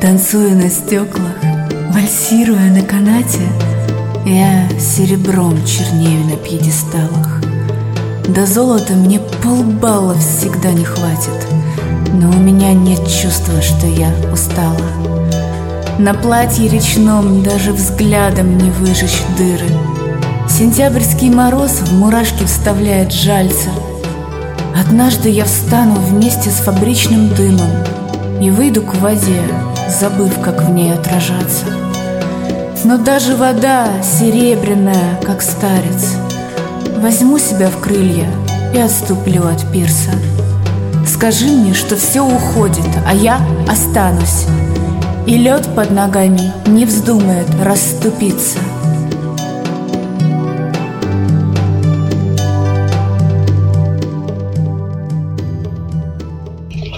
[0.00, 1.36] Танцуя на стеклах,
[1.90, 3.42] вальсируя на канате,
[4.24, 7.42] Я серебром чернею на пьедесталах.
[8.26, 11.46] До золота мне полбалла всегда не хватит,
[12.14, 14.74] Но у меня нет чувства, что я устала.
[15.98, 19.68] На платье речном даже взглядом не выжечь дыры.
[20.48, 23.68] Сентябрьский мороз в мурашки вставляет жальца.
[24.74, 27.68] Однажды я встану вместе с фабричным дымом
[28.40, 29.42] И выйду к воде,
[29.88, 31.66] забыв, как в ней отражаться.
[32.84, 36.16] Но даже вода серебряная, как старец,
[37.00, 38.28] Возьму себя в крылья
[38.74, 40.10] и отступлю от пирса.
[41.06, 44.46] Скажи мне, что все уходит, а я останусь,
[45.26, 48.58] И лед под ногами не вздумает расступиться.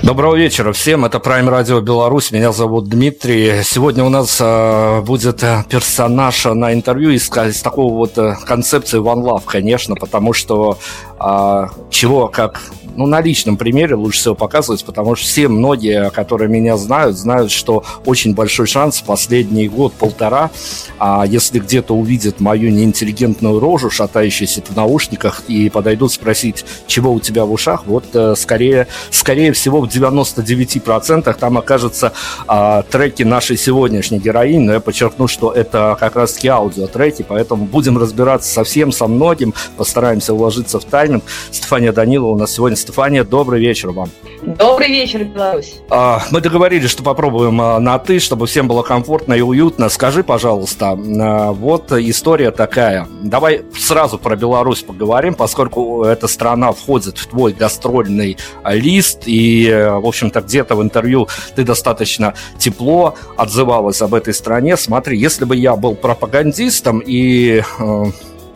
[0.02, 3.62] Доброго вечера всем, это Prime Radio Беларусь, меня зовут Дмитрий.
[3.62, 8.98] Сегодня у нас э, будет э, персонаж на интервью из, из такого вот э, концепции
[8.98, 10.76] One Love, конечно, потому что
[11.22, 12.60] э, чего как
[12.96, 17.50] ну, на личном примере лучше всего показывать, потому что все многие, которые меня знают, знают,
[17.50, 20.50] что очень большой шанс последний год-полтора,
[20.98, 27.20] а если где-то увидят мою неинтеллигентную рожу, шатающуюся в наушниках, и подойдут спросить, чего у
[27.20, 32.12] тебя в ушах, вот э, скорее, скорее всего в 99% там окажутся
[32.46, 37.98] а, треки нашей сегодняшней героини, но я подчеркну, что это как раз-таки аудиотреки, поэтому будем
[37.98, 41.24] разбираться со всем, со многим, постараемся уложиться в тайминг.
[41.50, 44.08] Стефания Данилова у нас сегодня Стефания, добрый вечер вам.
[44.42, 45.74] Добрый вечер, Беларусь.
[45.88, 49.88] А, мы договорились, что попробуем а, на «ты», чтобы всем было комфортно и уютно.
[49.88, 53.06] Скажи, пожалуйста, а, вот история такая.
[53.22, 58.36] Давай сразу про Беларусь поговорим, поскольку эта страна входит в твой гастрольный
[58.68, 64.76] лист, и, в общем-то, где-то в интервью ты достаточно тепло отзывалась об этой стране.
[64.76, 68.04] Смотри, если бы я был пропагандистом и э,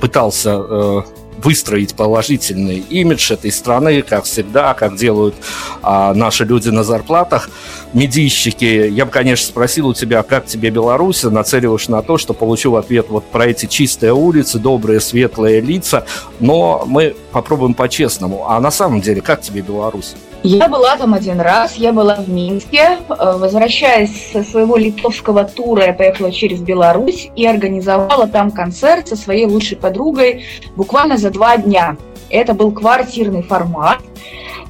[0.00, 1.02] пытался э,
[1.42, 5.34] выстроить положительный имидж этой страны, как всегда, как делают
[5.82, 7.50] а, наши люди на зарплатах,
[7.92, 8.88] медийщики.
[8.88, 13.06] Я бы, конечно, спросил у тебя, как тебе Беларусь, нацеливаешь на то, что получил ответ
[13.08, 16.06] вот про эти чистые улицы, добрые, светлые лица,
[16.40, 18.46] но мы попробуем по-честному.
[18.48, 20.14] А на самом деле, как тебе Беларусь?
[20.42, 22.98] Я была там один раз, я была в Минске.
[23.10, 29.16] Э, возвращаясь со своего литовского тура, я поехала через Беларусь и организовала там концерт со
[29.16, 30.46] своей лучшей подругой
[30.76, 31.98] буквально за два дня.
[32.30, 33.98] Это был квартирный формат.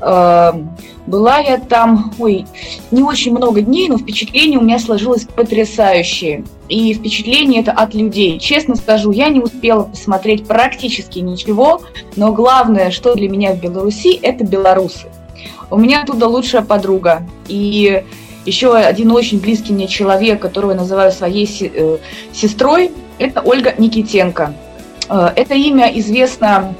[0.01, 0.53] Э,
[1.07, 2.47] была я там, ой,
[2.91, 6.45] не очень много дней, но впечатление у меня сложилось потрясающее.
[6.69, 8.39] И впечатление это от людей.
[8.39, 11.83] Честно скажу, я не успела посмотреть практически ничего,
[12.17, 15.07] но главное, что для меня в Беларуси, это белорусы.
[15.71, 17.23] У меня оттуда лучшая подруга.
[17.49, 18.05] И
[18.45, 21.99] еще один очень близкий мне человек, которого я называю своей э,
[22.33, 24.55] сестрой, это Ольга Никитенко.
[25.09, 26.75] Э, это имя известно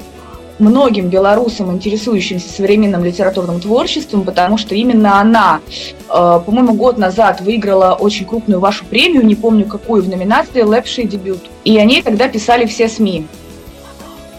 [0.59, 7.93] многим белорусам, интересующимся современным литературным творчеством, потому что именно она, э, по-моему, год назад выиграла
[7.93, 11.49] очень крупную вашу премию, не помню какую, в номинации «Лепший дебют».
[11.63, 13.27] И о ней тогда писали все СМИ.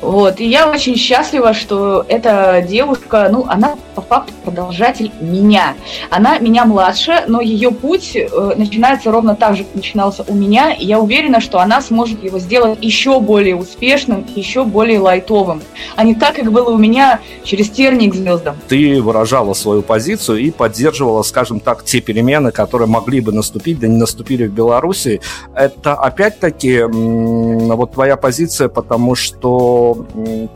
[0.00, 5.74] Вот, и я очень счастлива, что эта девушка, ну, она по факту продолжатель меня.
[6.10, 10.72] Она меня младше, но ее путь э, начинается ровно так же, как начинался у меня,
[10.72, 15.62] и я уверена, что она сможет его сделать еще более успешным, еще более лайтовым,
[15.96, 18.56] а не так, как было у меня через терник звездам.
[18.68, 23.88] Ты выражала свою позицию и поддерживала, скажем так, те перемены, которые могли бы наступить, да
[23.88, 25.20] не наступили в Беларуси.
[25.54, 29.87] Это опять-таки вот твоя позиция, потому что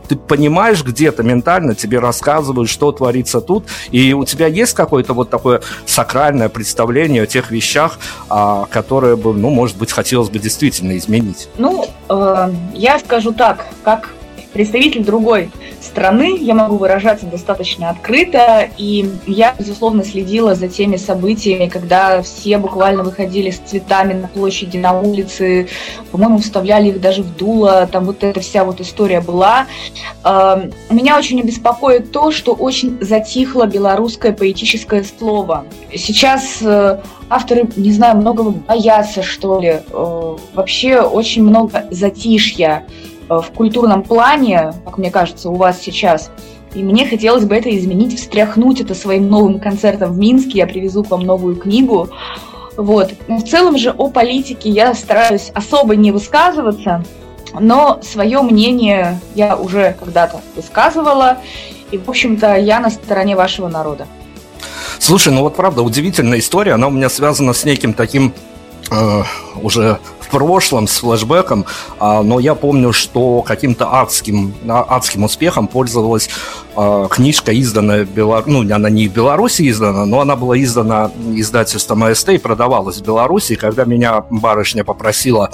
[0.07, 5.29] ты понимаешь где-то ментально, тебе рассказывают, что творится тут, и у тебя есть какое-то вот
[5.29, 7.99] такое сакральное представление о тех вещах,
[8.29, 11.49] а, которые бы, ну, может быть, хотелось бы действительно изменить?
[11.57, 14.09] Ну, э, я скажу так, как
[14.53, 15.49] представитель другой
[15.81, 22.57] страны, я могу выражаться достаточно открыто, и я, безусловно, следила за теми событиями, когда все
[22.57, 25.67] буквально выходили с цветами на площади, на улице,
[26.11, 29.65] по-моему, вставляли их даже в дуло, там вот эта вся вот история была.
[30.23, 35.65] Эм, меня очень беспокоит то, что очень затихло белорусское поэтическое слово.
[35.95, 36.99] Сейчас э,
[37.29, 39.81] авторы, не знаю, многого боятся, что ли.
[39.89, 42.85] Э, вообще очень много затишья
[43.29, 46.31] в культурном плане, как мне кажется, у вас сейчас.
[46.73, 50.59] И мне хотелось бы это изменить, встряхнуть это своим новым концертом в Минске.
[50.59, 52.09] Я привезу к вам новую книгу.
[52.77, 53.13] Вот.
[53.27, 57.03] Но в целом же о политике я стараюсь особо не высказываться,
[57.59, 61.37] но свое мнение я уже когда-то высказывала.
[61.91, 64.07] И, в общем-то, я на стороне вашего народа.
[64.97, 66.73] Слушай, ну вот правда, удивительная история.
[66.73, 68.33] Она у меня связана с неким таким
[68.93, 69.23] э,
[69.61, 69.99] уже
[70.33, 71.65] прошлом с флэшбэком,
[71.99, 76.27] а, но я помню, что каким-то адским, адским успехом пользовалась
[76.75, 78.43] а, книжка, изданная, Белор...
[78.47, 83.03] ну, она не в Беларуси издана, но она была издана издательством АСТ и продавалась в
[83.03, 83.53] Беларуси.
[83.53, 85.51] Когда меня барышня попросила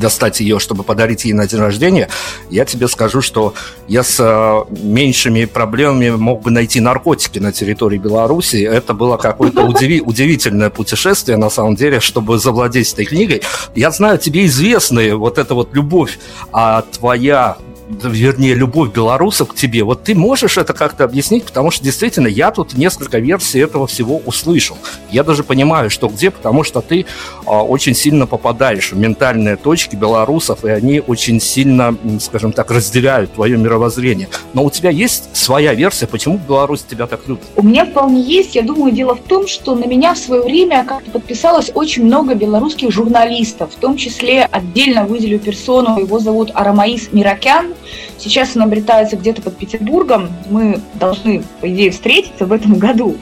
[0.00, 2.08] достать ее, чтобы подарить ей на день рождения,
[2.50, 3.54] я тебе скажу, что
[3.88, 8.62] я с э, меньшими проблемами мог бы найти наркотики на территории Беларуси.
[8.62, 13.42] Это было какое-то удиви- удивительное путешествие, на самом деле, чтобы завладеть этой книгой.
[13.74, 16.18] Я знаю, тебе известны вот эта вот любовь,
[16.52, 17.56] а твоя
[17.88, 19.84] вернее, любовь белорусов к тебе.
[19.84, 24.20] Вот ты можешь это как-то объяснить, потому что действительно я тут несколько версий этого всего
[24.24, 24.76] услышал.
[25.10, 27.06] Я даже понимаю, что где, потому что ты
[27.46, 33.34] а, очень сильно попадаешь в ментальные точки белорусов, и они очень сильно, скажем так, разделяют
[33.34, 34.28] твое мировоззрение.
[34.54, 37.44] Но у тебя есть своя версия, почему Беларусь тебя так любит?
[37.56, 38.54] У меня вполне есть.
[38.54, 42.34] Я думаю, дело в том, что на меня в свое время как-то подписалось очень много
[42.34, 47.74] белорусских журналистов, в том числе отдельно выделю персону, его зовут Арамаис Миракян,
[48.18, 50.30] Сейчас он обретается где-то под Петербургом.
[50.48, 53.16] Мы должны, по идее, встретиться в этом году.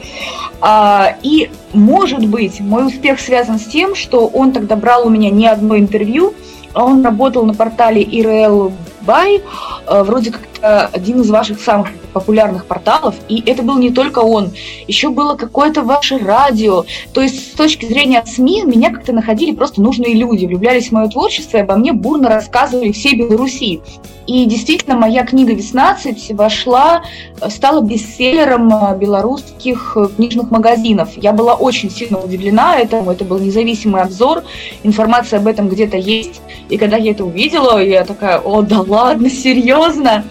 [0.60, 5.30] А, и, может быть, мой успех связан с тем, что он тогда брал у меня
[5.30, 6.34] не одно интервью,
[6.72, 8.72] а он работал на портале IRL
[9.06, 9.43] Buy,
[9.87, 14.52] э, вроде как один из ваших самых популярных порталов, и это был не только он,
[14.87, 16.84] еще было какое-то ваше радио.
[17.12, 21.08] То есть с точки зрения СМИ меня как-то находили просто нужные люди, влюблялись в мое
[21.08, 23.81] творчество и обо мне бурно рассказывали все Беларуси.
[24.26, 27.02] И действительно, моя книга «Веснадцать» вошла,
[27.48, 31.10] стала бестселлером э, белорусских э, книжных магазинов.
[31.16, 34.44] Я была очень сильно удивлена этому, это был независимый обзор,
[34.84, 36.40] информация об этом где-то есть.
[36.69, 40.25] И когда я это увидела, я такая, о, да ладно, серьезно?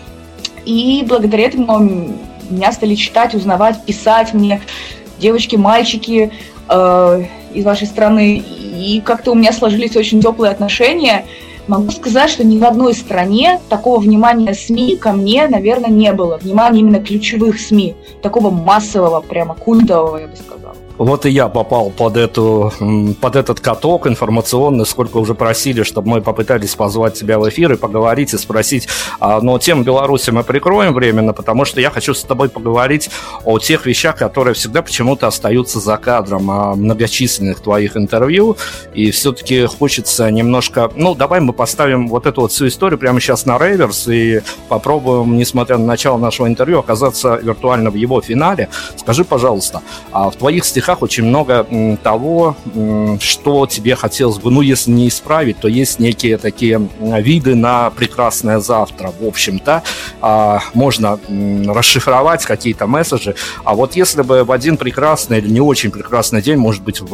[0.66, 2.16] И благодаря этому
[2.50, 4.62] меня стали читать, узнавать, писать мне
[5.20, 6.32] девочки, мальчики
[6.70, 7.24] э,
[7.54, 8.38] из вашей страны.
[8.38, 11.26] И как-то у меня сложились очень теплые отношения.
[11.68, 16.38] Могу сказать, что ни в одной стране такого внимания СМИ ко мне, наверное, не было.
[16.38, 20.76] Внимания именно ключевых СМИ, такого массового, прямо культового, я бы сказала.
[21.02, 22.72] Вот и я попал под, эту,
[23.22, 27.76] под этот каток информационный, сколько уже просили, чтобы мы попытались позвать тебя в эфир и
[27.76, 28.88] поговорить и спросить.
[29.20, 33.10] А, но тему Беларуси мы прикроем временно, потому что я хочу с тобой поговорить
[33.46, 38.58] о тех вещах, которые всегда почему-то остаются за кадром, о многочисленных твоих интервью.
[38.94, 40.92] И все-таки хочется немножко...
[40.96, 45.36] Ну, давай мы поставим вот эту вот всю историю прямо сейчас на реверс и попробуем,
[45.36, 48.70] несмотря на начало нашего интервью, оказаться виртуально в его финале.
[48.98, 49.82] Скажи, пожалуйста,
[50.12, 51.66] а в твоих стихах стихах очень много
[52.04, 52.56] того,
[53.20, 58.60] что тебе хотелось бы, ну, если не исправить, то есть некие такие виды на прекрасное
[58.60, 59.84] завтра, в общем-то.
[60.22, 61.20] А, можно
[61.68, 66.58] расшифровать какие-то месседжи, а вот если бы в один прекрасный или не очень прекрасный день,
[66.58, 67.08] может быть, в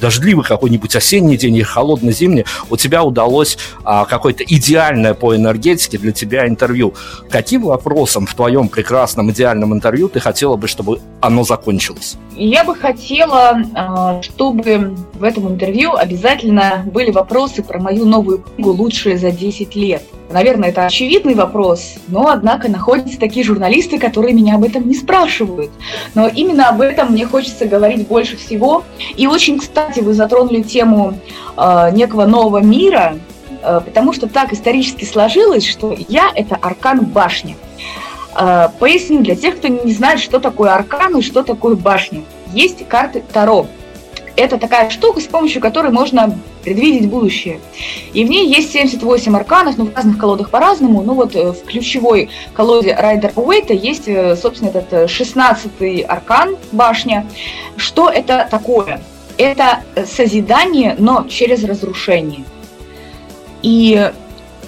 [0.00, 5.98] дождливый какой-нибудь осенний день или холодный зимний, у тебя удалось а, какое-то идеальное по энергетике
[5.98, 6.94] для тебя интервью.
[7.30, 12.16] Каким вопросом в твоем прекрасном идеальном интервью ты хотела бы, чтобы оно закончилось?
[12.36, 18.70] Я бы хотела, а, чтобы в этом интервью обязательно были вопросы про мою новую книгу
[18.72, 20.02] «Лучшие за 10 лет».
[20.30, 25.70] Наверное, это очевидный вопрос, но, однако, находятся такие журналисты, которые меня об этом не спрашивают.
[26.16, 28.82] Но именно об этом мне хочется говорить больше всего.
[29.16, 31.14] И очень, кстати, вы затронули тему
[31.56, 33.16] э, некого нового мира,
[33.62, 37.56] э, потому что так исторически сложилось, что я– это аркан башни.
[38.36, 42.22] Э, поясню для тех, кто не знает, что такое аркан и что такое башня.
[42.52, 43.66] Есть карты Таро–
[44.36, 47.60] это такая штука, с помощью которой можно предвидеть будущее.
[48.12, 51.02] И в ней есть 78 арканов, ну, в разных колодах по-разному.
[51.02, 56.56] Ну, вот э, в ключевой колоде Райдер Уэйта есть, э, собственно, этот 16-й э, аркан,
[56.72, 57.26] башня.
[57.76, 59.00] Что это такое?
[59.36, 62.44] Это созидание, но через разрушение.
[63.62, 64.10] И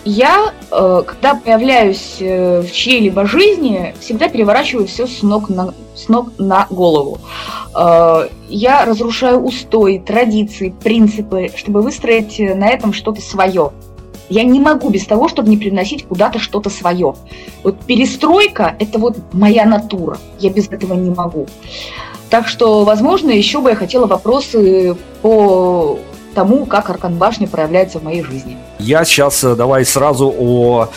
[0.07, 6.09] я, э, когда появляюсь э, в чьей-либо жизни, всегда переворачиваю все с ног на, с
[6.09, 7.19] ног на голову.
[7.75, 13.73] Э, я разрушаю устои, традиции, принципы, чтобы выстроить на этом что-то свое.
[14.29, 17.15] Я не могу без того, чтобы не приносить куда-то что-то свое.
[17.65, 20.19] Вот перестройка– это вот моя натура.
[20.39, 21.49] Я без этого не могу.
[22.31, 25.99] Так что, возможно, еще бы я хотела вопросы по
[26.37, 28.59] тому, как Аркан Башня проявляется в моей жизни.
[28.79, 30.89] Я сейчас э, давай сразу о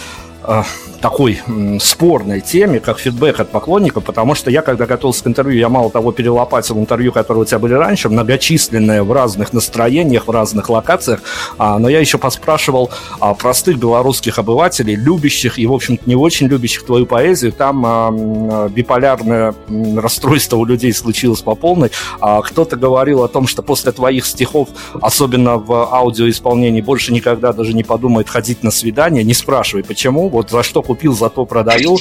[0.43, 0.63] э,
[1.00, 1.41] такой
[1.79, 5.89] спорной теме, как фидбэк от поклонников, потому что я, когда готовился к интервью, я мало
[5.89, 11.22] того перелопатил интервью, которые у тебя были раньше, многочисленные в разных настроениях, в разных локациях,
[11.58, 12.89] а, но я еще поспрашивал
[13.20, 17.51] а, простых белорусских обывателей, любящих и, в общем-то, не очень любящих твою поэзию.
[17.51, 19.56] Там а, биполярное
[19.96, 21.91] расстройство у людей случилось по полной.
[22.20, 24.70] Кто-то говорил о том, что после твоих стихов,
[25.01, 29.24] особенно в аудиоисполнении, больше никогда даже не подумает ходить на свидание.
[29.24, 30.29] Не спрашивай, почему.
[30.29, 31.98] Вот за что купил, зато продаю.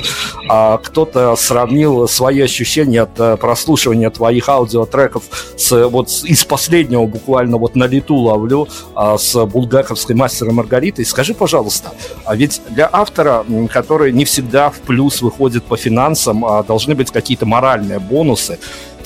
[0.49, 5.25] А кто-то сравнил свои ощущения от э, прослушивания твоих аудиотреков
[5.57, 11.05] с, вот из последнего буквально вот на лету ловлю а, с булгаковской мастером Маргаритой.
[11.05, 11.93] Скажи, пожалуйста,
[12.25, 17.11] а ведь для автора, который не всегда в плюс выходит по финансам, а, должны быть
[17.11, 18.59] какие-то моральные бонусы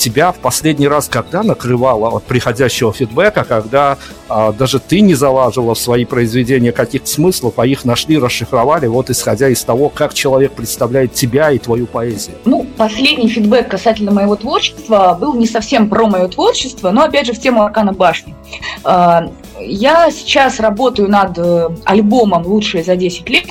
[0.02, 5.74] тебя в последний раз когда накрывало от приходящего фидбэка, когда а, даже ты не залаживала
[5.74, 10.52] в свои произведения каких-то смыслов, а их нашли, расшифровали, вот исходя из того, как человек
[10.52, 12.36] представляет тебя и твою поэзию?
[12.44, 17.32] Ну, последний фидбэк касательно моего творчества был не совсем про мое творчество, но опять же
[17.32, 18.34] в тему Аркана Башни.
[18.82, 19.30] А,
[19.60, 23.46] я сейчас работаю над э, альбомом «Лучшие за 10 лет»,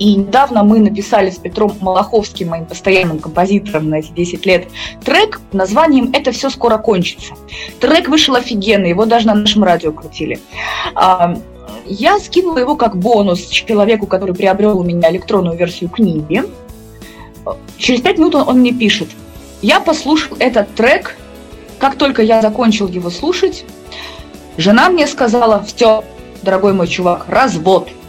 [0.00, 4.66] и недавно мы написали с Петром Малаховским, моим постоянным композитором на эти 10 лет,
[5.04, 7.34] трек названием «Это все скоро кончится».
[7.80, 10.40] Трек вышел офигенный, его даже на нашем радио крутили.
[10.94, 11.36] А,
[11.84, 16.44] я скинула его как бонус человеку, который приобрел у меня электронную версию книги.
[17.76, 19.08] Через пять минут он, он мне пишет.
[19.60, 21.18] Я послушал этот трек,
[21.78, 23.66] как только я закончил его слушать,
[24.56, 26.04] жена мне сказала, все,
[26.40, 27.90] дорогой мой чувак, развод–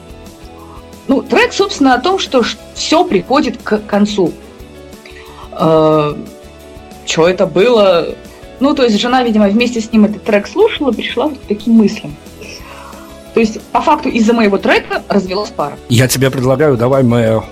[1.12, 2.42] ну, трек, собственно, о том, что
[2.74, 4.32] все приходит к концу.
[5.52, 6.16] Э,
[7.06, 8.16] что это было?
[8.62, 12.16] Ну, то есть жена, видимо, вместе с ним этот трек слушала, пришла к таким мыслям.
[13.34, 15.78] То есть, по факту, из-за моего трека развелась пара.
[15.90, 17.44] Я тебе предлагаю, давай мы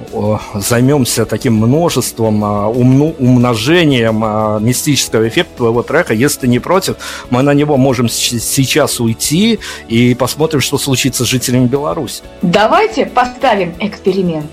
[0.53, 6.13] займемся таким множеством, а, умну, умножением а, мистического эффекта твоего трека.
[6.13, 6.97] Если ты не против,
[7.29, 12.23] мы на него можем сейчас уйти и посмотрим, что случится с жителями Беларуси.
[12.41, 14.49] Давайте поставим эксперимент.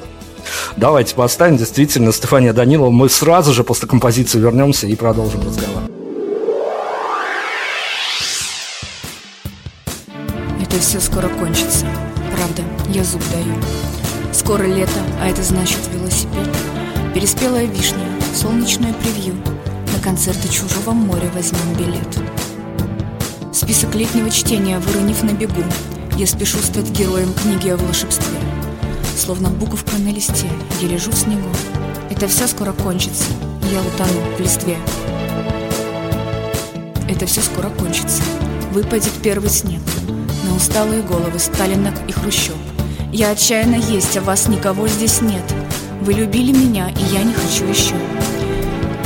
[0.76, 1.56] Давайте поставим.
[1.56, 5.95] Действительно, Стефания Данилова, мы сразу же после композиции вернемся и продолжим разговор.
[10.76, 11.86] Это все скоро кончится.
[12.34, 13.54] Правда, я зуб даю.
[14.30, 16.50] Скоро лето, а это значит велосипед.
[17.14, 18.04] Переспелая вишня,
[18.34, 19.36] солнечное превью.
[19.94, 22.18] На концерты чужого моря возьмем билет.
[23.54, 25.62] Список летнего чтения, выронив на бегу.
[26.18, 28.36] Я спешу стать героем книги о волшебстве.
[29.16, 30.50] Словно буковка на листе,
[30.82, 31.48] я лежу в снегу.
[32.10, 33.24] Это все скоро кончится,
[33.72, 34.76] я утону в листве.
[37.08, 38.22] Это все скоро кончится,
[38.74, 39.80] выпадет первый снег
[40.46, 42.54] на усталые головы Сталинок и Хрущев.
[43.12, 45.42] Я отчаянно есть, а вас никого здесь нет.
[46.02, 47.94] Вы любили меня, и я не хочу еще.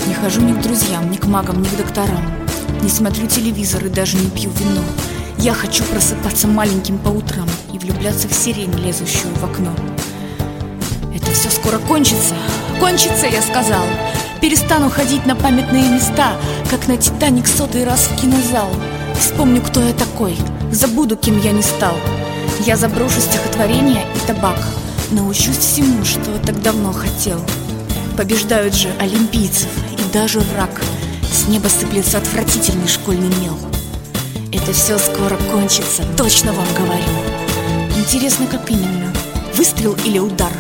[0.07, 2.23] Не хожу ни к друзьям, ни к магам, ни к докторам.
[2.83, 4.83] Не смотрю телевизор и даже не пью вино.
[5.39, 9.71] Я хочу просыпаться маленьким по утрам и влюбляться в сирень, лезущую в окно.
[11.15, 12.35] Это все скоро кончится.
[12.79, 13.85] Кончится, я сказал.
[14.41, 16.33] Перестану ходить на памятные места,
[16.71, 18.71] как на Титаник сотый раз в кинозал.
[19.19, 20.37] Вспомню, кто я такой,
[20.71, 21.95] забуду, кем я не стал.
[22.67, 24.59] Я заброшу стихотворение и табак,
[25.11, 27.41] научусь всему, что так давно хотел.
[28.17, 30.83] Побеждают же олимпийцев и даже враг.
[31.33, 33.59] С неба сыплется отвратительный школьный мел.
[34.53, 37.03] Это все скоро кончится, точно вам говорю.
[37.97, 39.13] Интересно, как именно?
[39.55, 40.53] Выстрел или удар?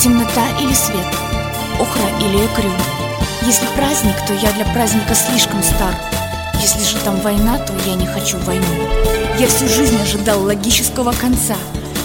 [0.00, 1.06] Темнота или свет?
[1.80, 2.70] Охра или экрю?
[3.46, 5.94] Если праздник, то я для праздника слишком стар.
[6.60, 9.23] Если же там война, то я не хочу войну.
[9.36, 11.56] Я всю жизнь ожидал логического конца,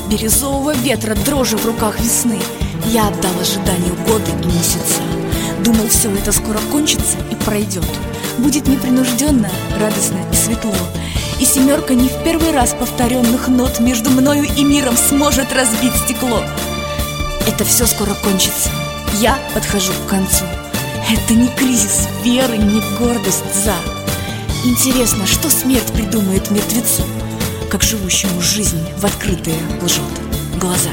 [0.09, 2.39] бирюзового ветра, дрожи в руках весны.
[2.87, 5.01] Я отдал ожиданию годы и месяца.
[5.63, 7.85] Думал, все это скоро кончится и пройдет.
[8.39, 9.47] Будет непринужденно,
[9.79, 10.73] радостно и светло.
[11.39, 16.41] И семерка не в первый раз повторенных нот между мною и миром сможет разбить стекло.
[17.47, 18.71] Это все скоро кончится.
[19.19, 20.45] Я подхожу к концу.
[21.11, 23.75] Это не кризис веры, не гордость за.
[24.65, 27.03] Интересно, что смерть придумает мертвецу,
[27.69, 30.01] как живущему жизнь в открытые лжет.
[30.59, 30.89] глаза.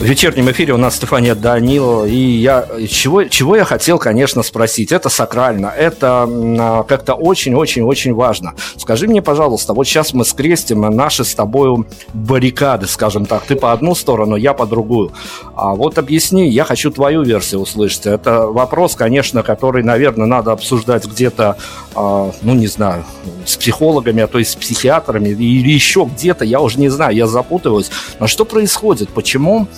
[0.00, 4.92] В вечернем эфире у нас Стефания Данилова, и я чего, чего я хотел, конечно, спросить.
[4.92, 8.54] Это сакрально, это а, как-то очень-очень-очень важно.
[8.78, 11.84] Скажи мне, пожалуйста, вот сейчас мы скрестим наши с тобой
[12.14, 13.44] баррикады, скажем так.
[13.44, 15.12] Ты по одну сторону, я по другую.
[15.54, 18.06] А вот объясни, я хочу твою версию услышать.
[18.06, 21.58] Это вопрос, конечно, который, наверное, надо обсуждать где-то,
[21.94, 23.04] ну, не знаю,
[23.44, 27.26] с психологами, а то есть с психиатрами или еще где-то, я уже не знаю, я
[27.26, 27.90] запутываюсь.
[28.18, 29.08] Но что происходит?
[29.10, 29.68] Почему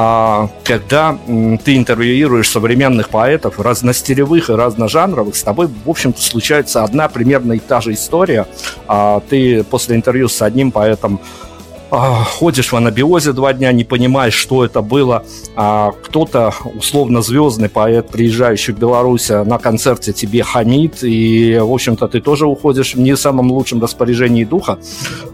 [0.00, 1.18] а, когда
[1.64, 7.58] ты интервьюируешь современных поэтов, разностилевых и разножанровых, с тобой, в общем-то, случается одна примерно и
[7.58, 8.46] та же история.
[8.86, 11.47] А ты после интервью с одним поэтом а,
[11.90, 15.24] ходишь в анабиозе два дня, не понимаешь, что это было.
[15.56, 21.72] А кто-то, условно звездный поэт, приезжающий в Беларусь а, на концерте тебе хамит, и, в
[21.72, 24.78] общем-то, ты тоже уходишь в не самом лучшем распоряжении духа.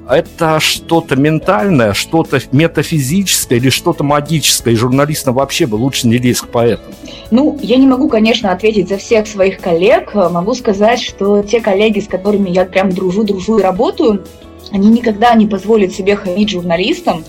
[0.08, 6.42] Это что-то ментальное, что-то метафизическое или что-то магическое, и журналистам вообще бы лучше не лезть
[6.42, 6.94] к поэтам.
[7.30, 10.14] Ну, я не могу, конечно, ответить за всех своих коллег.
[10.14, 14.24] Могу сказать, что те коллеги, с которыми я прям дружу, дружу и работаю,
[14.72, 17.24] они никогда не позволят себе хамить журналистам,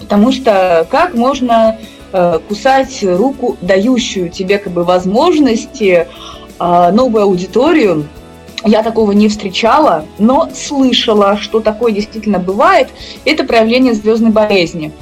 [0.00, 1.78] потому что как можно
[2.12, 6.06] э, кусать руку, дающую тебе как бы возможности,
[6.58, 8.06] э, новую аудиторию,
[8.64, 12.88] я такого не встречала, но слышала, что такое действительно бывает.
[13.24, 14.92] Это проявление звездной болезни.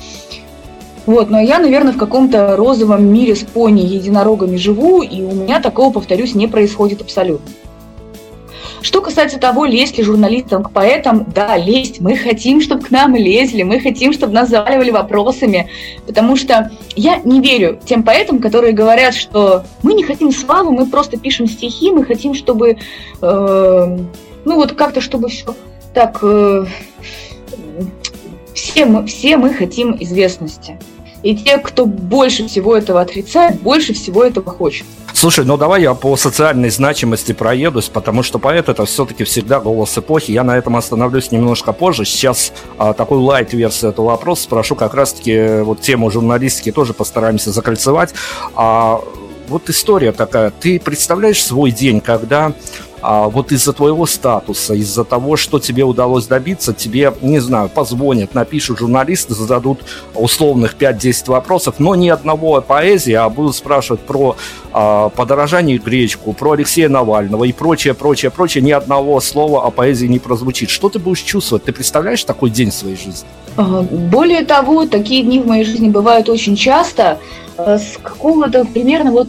[1.06, 5.60] Вот, но я, наверное, в каком-то розовом мире с пони единорогами живу, и у меня
[5.60, 7.48] такого, повторюсь, не происходит абсолютно.
[8.82, 12.00] Что касается того, лезть ли журналистам к поэтам, да, лезть.
[12.00, 15.68] Мы хотим, чтобы к нам лезли, мы хотим, чтобы нас заваливали вопросами,
[16.06, 20.86] потому что я не верю тем поэтам, которые говорят, что мы не хотим славы, мы
[20.86, 22.78] просто пишем стихи, мы хотим, чтобы,
[23.22, 23.98] э,
[24.44, 25.54] ну вот как-то, чтобы все
[25.94, 26.18] так...
[26.22, 26.66] Э,
[28.54, 30.78] все мы, все мы хотим известности.
[31.22, 34.86] И те, кто больше всего этого отрицает, больше всего этого хочет.
[35.12, 39.96] Слушай, ну давай я по социальной значимости проедусь, потому что поэт это все-таки всегда голос
[39.96, 40.30] эпохи.
[40.30, 42.04] Я на этом остановлюсь немножко позже.
[42.04, 47.50] Сейчас а, такую лайт-версию этого вопроса спрошу как раз-таки э, вот тему журналистики тоже постараемся
[47.50, 48.12] закольцевать.
[48.54, 49.00] А,
[49.48, 50.50] вот история такая.
[50.50, 52.52] Ты представляешь свой день, когда
[53.08, 58.34] а вот из-за твоего статуса, из-за того, что тебе удалось добиться, тебе, не знаю, позвонят,
[58.34, 59.78] напишут журналисты, зададут
[60.12, 64.34] условных 5-10 вопросов, но ни одного поэзии, а будут спрашивать про
[64.72, 70.06] а, подорожание гречку, про Алексея Навального и прочее, прочее, прочее, ни одного слова о поэзии
[70.06, 70.68] не прозвучит.
[70.68, 71.62] Что ты будешь чувствовать?
[71.62, 73.28] Ты представляешь такой день в своей жизни?
[73.56, 77.18] Более того, такие дни в моей жизни бывают очень часто.
[77.56, 79.28] Э, с какого-то примерно вот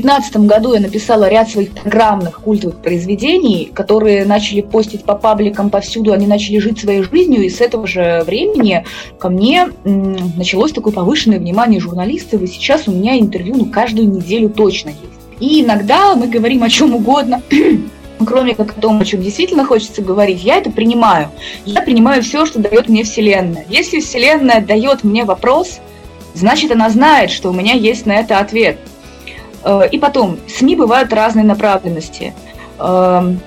[0.00, 6.12] 2015 году я написала ряд своих программных культовых произведений, которые начали постить по пабликам повсюду,
[6.12, 8.84] они начали жить своей жизнью, и с этого же времени
[9.20, 14.48] ко мне началось такое повышенное внимание журналистов, и сейчас у меня интервью ну, каждую неделю
[14.48, 15.00] точно есть.
[15.38, 17.40] И иногда мы говорим о чем угодно,
[18.26, 21.28] кроме как о том, о чем действительно хочется говорить, я это принимаю.
[21.66, 23.64] Я принимаю все, что дает мне Вселенная.
[23.68, 25.78] Если Вселенная дает мне вопрос,
[26.34, 28.76] значит она знает, что у меня есть на это ответ–
[29.90, 32.34] и потом, СМИ бывают разной направленности.
[32.78, 33.40] Эм,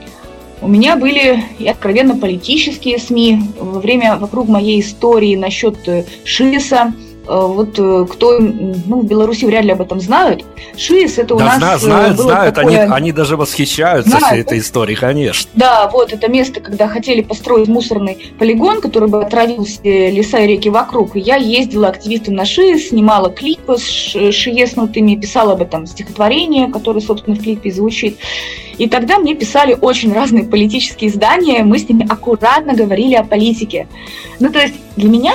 [0.62, 6.94] у меня были и откровенно политические СМИ во время, вокруг моей истории насчет э, ШИСа–
[7.07, 11.40] Э, вот э, кто ну, в Беларуси вряд ли об этом знают, ШИС это у
[11.40, 12.82] да, нас э, знают, было знают, такое...
[12.82, 14.28] они, они даже восхищаются знают.
[14.28, 15.50] всей этой историей, конечно.
[15.54, 20.48] Да, вот это место, когда хотели построить мусорный полигон, который бы отравил все леса и
[20.48, 21.16] реки вокруг.
[21.16, 27.02] И я ездила активистом на ШИС, снимала клипы с шиеснутыми, писала об этом стихотворение, которое,
[27.02, 28.18] собственно, в клипе звучит.
[28.78, 33.88] И тогда мне писали очень разные политические издания, мы с ними аккуратно говорили о политике.
[34.40, 35.34] Ну, то есть для меня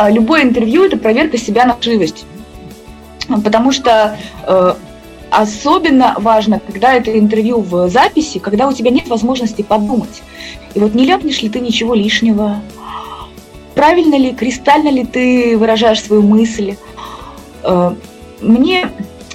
[0.00, 2.26] любое интервью– это проверка себя на живость.
[3.42, 4.74] Потому что э,
[5.30, 10.22] особенно важно, когда это интервью в записи, когда у тебя нет возможности подумать.
[10.74, 12.60] И вот не ляпнешь ли ты ничего лишнего,
[13.74, 16.76] правильно ли, кристально ли ты выражаешь свою мысль.
[17.62, 17.94] Э,
[18.40, 18.90] мне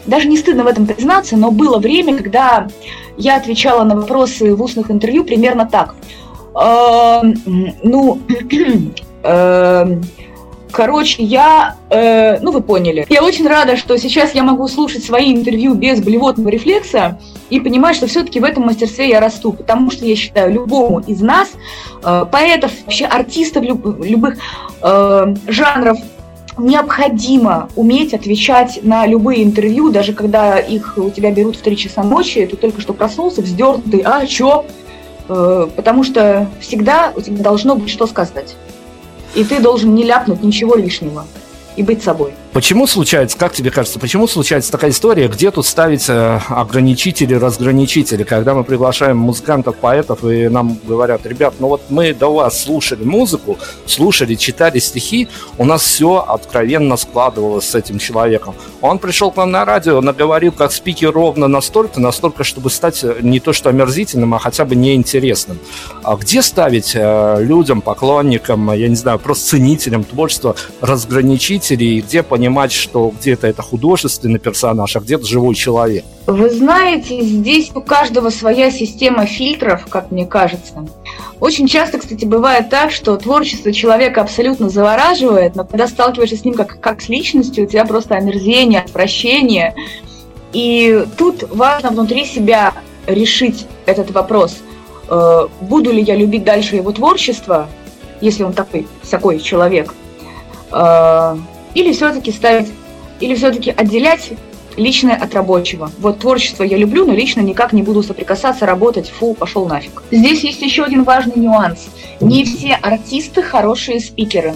[0.05, 2.67] даже не стыдно в этом признаться, но было время, когда
[3.17, 5.95] я отвечала на вопросы в устных интервью примерно так.
[6.55, 7.21] Э,
[7.83, 8.19] ну,
[9.23, 10.01] э,
[10.71, 13.05] Короче, я, э, ну вы поняли.
[13.09, 17.95] Я очень рада, что сейчас я могу слушать свои интервью без блевотного рефлекса и понимать,
[17.95, 21.49] что все-таки в этом мастерстве я расту, потому что я считаю любому из нас,
[22.03, 24.37] э, поэтов, вообще артистов люб, любых
[24.81, 25.97] э, жанров,
[26.57, 32.03] необходимо уметь отвечать на любые интервью, даже когда их у тебя берут в 3 часа
[32.03, 34.65] ночи, ты только что проснулся, вздернутый, а чё?
[35.29, 38.55] Э, потому что всегда у тебя должно быть что сказать.
[39.35, 41.25] И ты должен не ляпнуть ничего лишнего
[41.75, 42.33] и быть собой.
[42.51, 48.23] Почему случается, как тебе кажется, почему случается такая история, где тут ставить э, ограничители, разграничители,
[48.23, 53.03] когда мы приглашаем музыкантов, поэтов, и нам говорят, ребят, ну вот мы до вас слушали
[53.03, 58.55] музыку, слушали, читали стихи, у нас все откровенно складывалось с этим человеком.
[58.81, 63.17] Он пришел к нам на радио, наговорил как спикер ровно настолько, настолько, чтобы стать э,
[63.21, 65.59] не то что омерзительным, а хотя бы неинтересным.
[66.01, 72.23] А где ставить э, людям, поклонникам, я не знаю, просто ценителям творчества разграничители, и где
[72.23, 76.05] по понимать, что где-то это художественный персонаж, а где-то живой человек?
[76.25, 80.87] Вы знаете, здесь у каждого своя система фильтров, как мне кажется.
[81.41, 86.53] Очень часто, кстати, бывает так, что творчество человека абсолютно завораживает, но когда сталкиваешься с ним
[86.53, 89.75] как, как с личностью, у тебя просто омерзение, отвращение.
[90.53, 92.73] И тут важно внутри себя
[93.05, 94.59] решить этот вопрос.
[95.09, 97.67] Э, буду ли я любить дальше его творчество,
[98.21, 99.93] если он такой, такой человек,
[100.71, 101.35] э,
[101.73, 102.67] или все-таки ставить,
[103.19, 104.31] или все-таки отделять
[104.77, 105.91] личное от рабочего.
[105.99, 110.03] Вот творчество я люблю, но лично никак не буду соприкасаться, работать, фу, пошел нафиг.
[110.11, 111.87] Здесь есть еще один важный нюанс.
[112.21, 114.55] Не все артисты хорошие спикеры.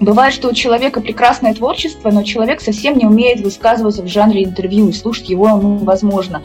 [0.00, 4.88] Бывает, что у человека прекрасное творчество, но человек совсем не умеет высказываться в жанре интервью,
[4.88, 6.42] и слушать его ну, возможно.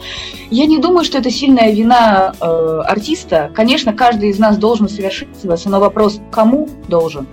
[0.50, 2.44] Я не думаю, что это сильная вина э,
[2.86, 3.50] артиста.
[3.54, 7.26] Конечно, каждый из нас должен совершенствоваться, но вопрос, кому должен?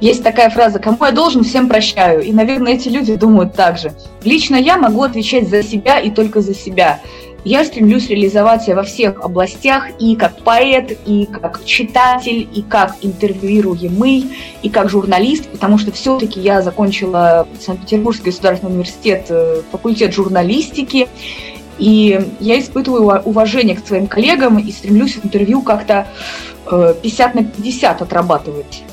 [0.00, 2.22] Есть такая фраза «кому я должен, всем прощаю».
[2.22, 3.92] И, наверное, эти люди думают так же.
[4.22, 7.00] Лично я могу отвечать за себя и только за себя.
[7.44, 14.32] Я стремлюсь реализоваться во всех областях и как поэт, и как читатель, и как интервьюируемый,
[14.62, 21.08] и как журналист, потому что все-таки я закончила Санкт-Петербургский государственный университет, э, факультет журналистики,
[21.78, 26.06] и я испытываю уважение к своим коллегам и стремлюсь в интервью как-то
[26.70, 28.84] 50 э, на 50 отрабатывать.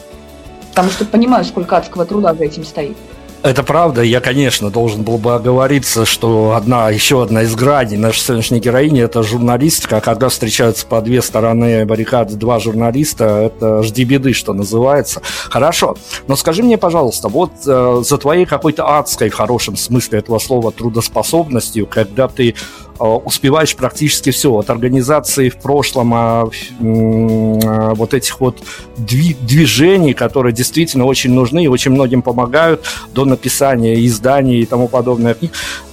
[0.71, 2.97] Потому что понимаю, сколько адского труда за этим стоит.
[3.43, 4.03] Это правда.
[4.03, 9.01] Я, конечно, должен был бы оговориться, что одна, еще одна из граней нашей сегодняшней героини–
[9.03, 9.99] это журналистика.
[9.99, 15.23] Когда встречаются по две стороны баррикады два журналиста, это жди беды, что называется.
[15.49, 15.97] Хорошо.
[16.27, 20.71] Но скажи мне, пожалуйста, вот э, за твоей какой-то адской, в хорошем смысле этого слова,
[20.71, 22.53] трудоспособностью, когда ты
[23.01, 24.55] Э, успеваешь практически все.
[24.55, 28.59] От организации в прошлом, а, а, вот этих вот
[28.95, 35.35] движений, которые действительно очень нужны и очень многим помогают, до написания изданий и тому подобное.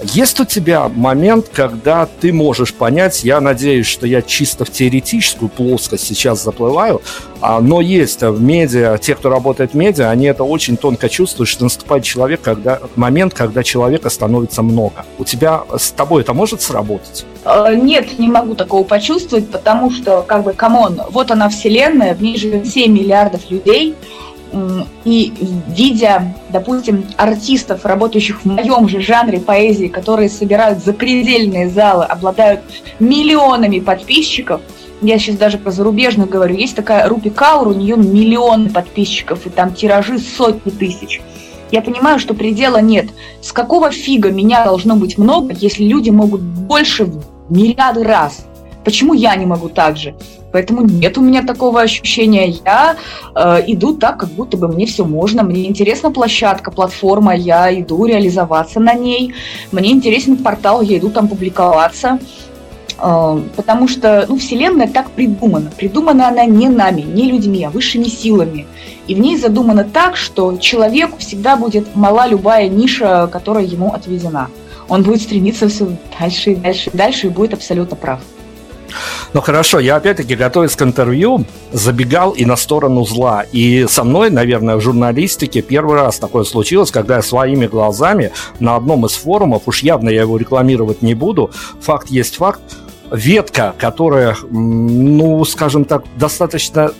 [0.03, 5.49] Есть у тебя момент, когда ты можешь понять, я надеюсь, что я чисто в теоретическую
[5.49, 7.01] плоскость сейчас заплываю,
[7.41, 11.49] а, но есть в медиа, те, кто работает в медиа, они это очень тонко чувствуют,
[11.49, 15.05] что наступает человек, когда, момент, когда человека становится много.
[15.19, 17.25] У тебя с тобой это может сработать?
[17.45, 22.15] А, нет, не могу такого почувствовать, потому что, как бы, come on, вот она вселенная,
[22.15, 23.95] в ней живет 7 миллиардов людей,
[25.05, 25.33] и
[25.69, 32.61] видя, допустим, артистов, работающих в моем же жанре поэзии, которые собирают запредельные залы, обладают
[32.99, 34.61] миллионами подписчиков–
[35.01, 39.51] я сейчас даже про зарубежных говорю, есть такая Рупи Каур, у нее миллион подписчиков, и
[39.51, 41.21] там тиражи сотни тысяч.
[41.71, 43.07] Я понимаю, что предела нет.
[43.41, 48.47] С какого фига меня должно быть много, если люди могут больше в миллиарды раз?
[48.85, 50.17] Почему я не могу так же?
[50.53, 52.55] Поэтому нет у меня такого ощущения.
[52.65, 52.97] Я
[53.35, 55.43] э, иду так, как будто бы мне все можно.
[55.43, 59.35] Мне интересна площадка, платформа, я иду реализоваться на ней.
[59.73, 62.19] Мне интересен портал, я иду там публиковаться.
[62.99, 65.71] А, потому что ну, Вселенная так придумана.
[65.77, 68.67] Придумана она не нами, не людьми, а высшими силами.
[69.07, 74.49] И в ней задумано так, что человеку всегда будет мала любая ниша, которая ему отведена.
[74.89, 78.21] Он будет стремиться все дальше и дальше и дальше и будет абсолютно прав.
[79.33, 83.45] Ну хорошо, я опять-таки, готовясь к интервью, забегал и на сторону зла.
[83.53, 88.77] И со мной, наверное, в журналистике первый раз такое случилось, когда я своими глазами на
[88.77, 92.61] одном из форумов, уж явно я его рекламировать не буду, факт есть факт,
[93.11, 96.93] ветка, которая, ну, скажем так, достаточно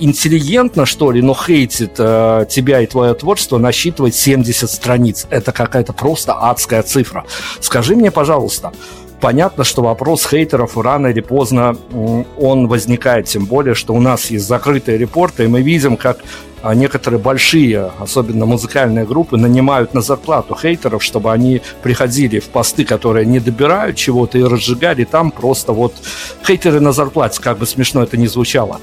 [0.00, 5.26] интеллигентно, что ли, но хейтит э, тебя и твое творчество, насчитывает 70 страниц.
[5.30, 7.26] Это какая-то просто адская цифра.
[7.60, 8.72] Скажи мне, пожалуйста,
[9.20, 11.76] понятно, что вопрос хейтеров рано или поздно
[12.38, 16.18] он возникает, тем более, что у нас есть закрытые репорты, и мы видим, как
[16.62, 22.84] а, некоторые большие, особенно музыкальные группы, нанимают на зарплату хейтеров, чтобы они приходили в посты,
[22.84, 25.94] которые не добирают чего-то и разжигали там просто вот
[26.46, 28.80] хейтеры на зарплате, как бы смешно это ни звучало.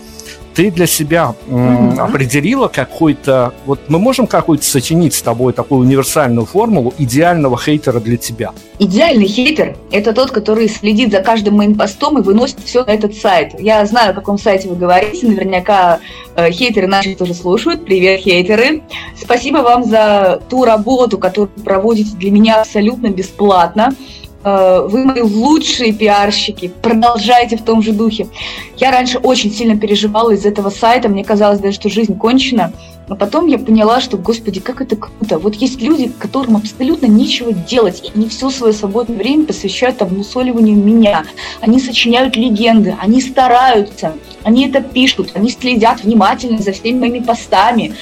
[0.58, 2.00] Ты для себя mm-hmm.
[2.00, 3.54] определила какой-то...
[3.68, 8.54] Вот мы можем какую-то сочинить с тобой такую универсальную формулу идеального хейтера для тебя?
[8.80, 13.14] Идеальный хейтер– это тот, который следит за каждым моим постом и выносит все на этот
[13.14, 13.52] сайт.
[13.60, 16.00] Я знаю, о каком сайте вы говорите, наверняка
[16.36, 17.86] э, хейтеры наши тоже слушают.
[17.86, 18.82] Привет, хейтеры!
[19.16, 23.94] Спасибо вам за ту работу, которую проводите для меня абсолютно бесплатно.
[24.48, 28.28] Э, вы мои лучшие пиарщики, продолжайте в том же духе.
[28.78, 32.72] Я раньше очень сильно переживала из этого сайта, мне казалось даже, что жизнь кончена,
[33.10, 35.38] но потом я поняла, что, господи, как это круто.
[35.38, 40.78] Вот есть люди, которым абсолютно нечего делать, и они все свое свободное время посвящают обмусоливанию
[40.78, 41.26] меня.
[41.60, 47.96] Они сочиняют легенды, они стараются, они это пишут, они следят внимательно за всеми моими постами.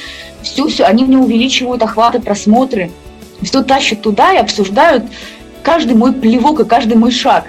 [0.44, 2.92] Все-все, они мне увеличивают охваты, просмотры.
[3.42, 5.06] Все тащат туда и обсуждают
[5.66, 7.46] каждый мой плевок и каждый мой шаг.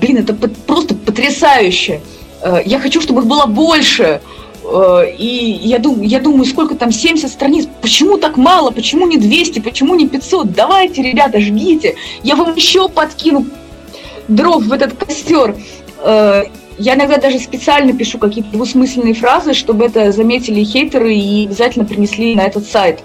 [0.00, 2.00] Блин, это просто потрясающе.
[2.42, 4.20] Э, я хочу, чтобы их было больше.
[4.62, 9.16] Э, и я думаю, я думаю, сколько там, 70 страниц, почему так мало, почему не
[9.16, 10.52] 200, почему не 500?
[10.52, 13.46] Давайте, ребята, жгите, я вам еще подкину
[14.28, 15.56] дров в этот костер.
[16.02, 16.44] Э,
[16.76, 22.34] я иногда даже специально пишу какие-то двусмысленные фразы, чтобы это заметили хейтеры и обязательно принесли
[22.34, 23.00] на этот сайт.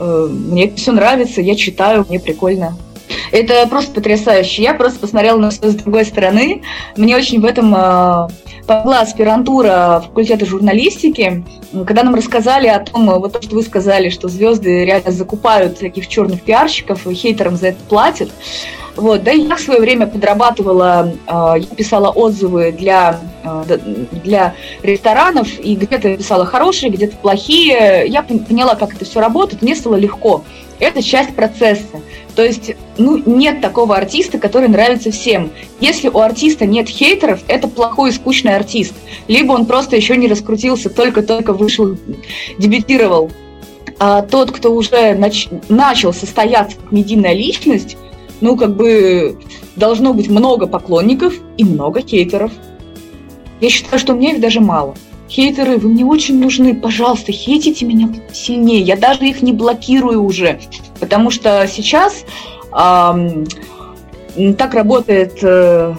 [0.00, 2.74] Мне все нравится, я читаю, мне прикольно.
[3.30, 4.62] Это просто потрясающе.
[4.62, 6.62] Я просто посмотрела на все с другой стороны.
[6.96, 8.28] Мне очень в этом э,
[8.66, 11.44] помогла аспирантура факультета журналистики,
[11.86, 16.08] когда нам рассказали о том, вот то, что вы сказали, что звезды реально закупают таких
[16.08, 18.30] черных пиарщиков и хейтерам за это платят.
[18.94, 23.78] Вот, да, я в свое время подрабатывала, э, писала отзывы для, э,
[24.22, 28.04] для ресторанов, и где-то писала хорошие, где-то плохие.
[28.06, 30.44] Я поняла, как это все работает, мне стало легко.
[30.78, 32.02] Это часть процесса.
[32.34, 35.52] То есть, ну, нет такого артиста, который нравится всем.
[35.80, 38.94] Если у артиста нет хейтеров, это плохой и скучный артист.
[39.28, 41.96] Либо он просто еще не раскрутился, только-только вышел,
[42.58, 43.30] дебютировал.
[43.98, 47.96] А тот, кто уже нач- начал состояться как медийная личность,
[48.42, 49.38] ну, как бы
[49.76, 52.50] должно быть много поклонников и много хейтеров.
[53.60, 54.94] Я считаю, что мне их даже мало.
[55.30, 58.80] Хейтеры, вы мне очень нужны, пожалуйста, хейтите меня сильнее.
[58.80, 60.60] Я даже их не блокирую уже,
[61.00, 62.24] потому что сейчас
[62.76, 63.44] э,
[64.58, 65.94] так работает э,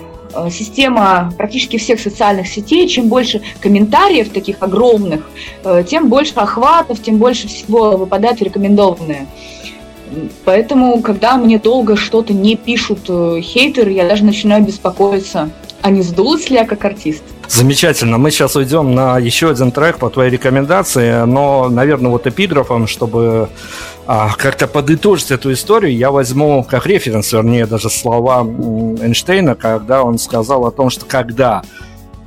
[0.52, 2.88] система практически всех социальных сетей.
[2.88, 5.28] Чем больше комментариев таких огромных,
[5.64, 9.28] э, тем больше охватов, тем больше всего выпадает в рекомендованные.
[10.46, 15.50] Поэтому, когда мне долго что-то не пишут э, хейтеры, я даже начинаю беспокоиться,
[15.82, 17.24] а не сдулась ли я как артист.
[17.48, 18.18] Замечательно.
[18.18, 23.50] Мы сейчас уйдем на еще один трек по твоей рекомендации, но, наверное, вот эпиграфом, чтобы
[24.08, 30.18] а, как-то подытожить эту историю, я возьму как референс, вернее, даже слова Эйнштейна, когда он
[30.20, 31.64] сказал о том, что когда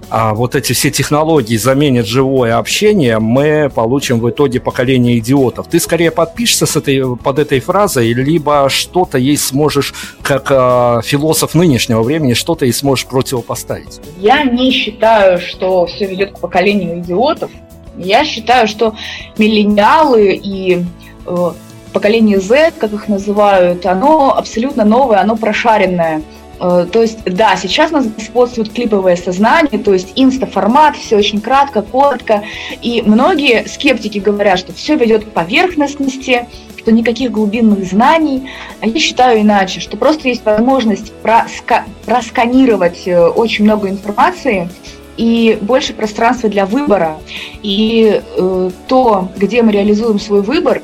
[0.09, 5.67] а вот эти все технологии заменят живое общение, мы получим в итоге поколение идиотов.
[5.69, 11.55] Ты скорее подпишешься с этой, под этой фразой, либо что-то ей сможешь, как э, философ
[11.55, 14.01] нынешнего времени, что-то ей сможешь противопоставить?
[14.19, 17.51] Я не считаю, что все ведет к поколению идиотов.
[17.97, 18.95] Я считаю, что
[19.39, 20.85] миллениалы и
[21.27, 21.51] э,
[21.93, 26.23] поколение Z, как их называют, оно абсолютно новое, оно прошаренное–
[26.59, 31.83] то есть, да, сейчас у нас господствует клиповое сознание, то есть инстаформат, все очень кратко,
[31.83, 32.45] коротко.
[32.83, 36.47] И многие скептики говорят, что все ведет к поверхностности,
[36.79, 38.49] что никаких глубинных знаний.
[38.81, 44.71] А я считаю иначе, что просто есть возможность проска- просканировать э, очень много информации
[45.17, 47.19] и больше пространства для выбора.
[47.63, 50.81] И э, то, где мы реализуем свой выбор,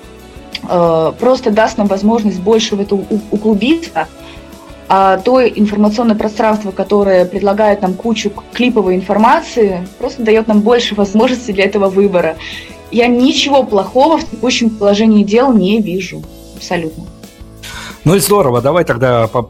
[0.68, 2.96] э, просто даст нам возможность больше в это
[3.30, 4.08] углубиться–
[4.94, 11.54] а то информационное пространство, которое предлагает нам кучу клиповой информации, просто дает нам больше возможностей
[11.54, 12.36] для этого выбора.
[12.90, 16.22] Я ничего плохого в текущем положении дел не вижу.
[16.56, 17.04] Абсолютно.
[18.04, 18.60] Ну и здорово.
[18.60, 19.48] Давай тогда по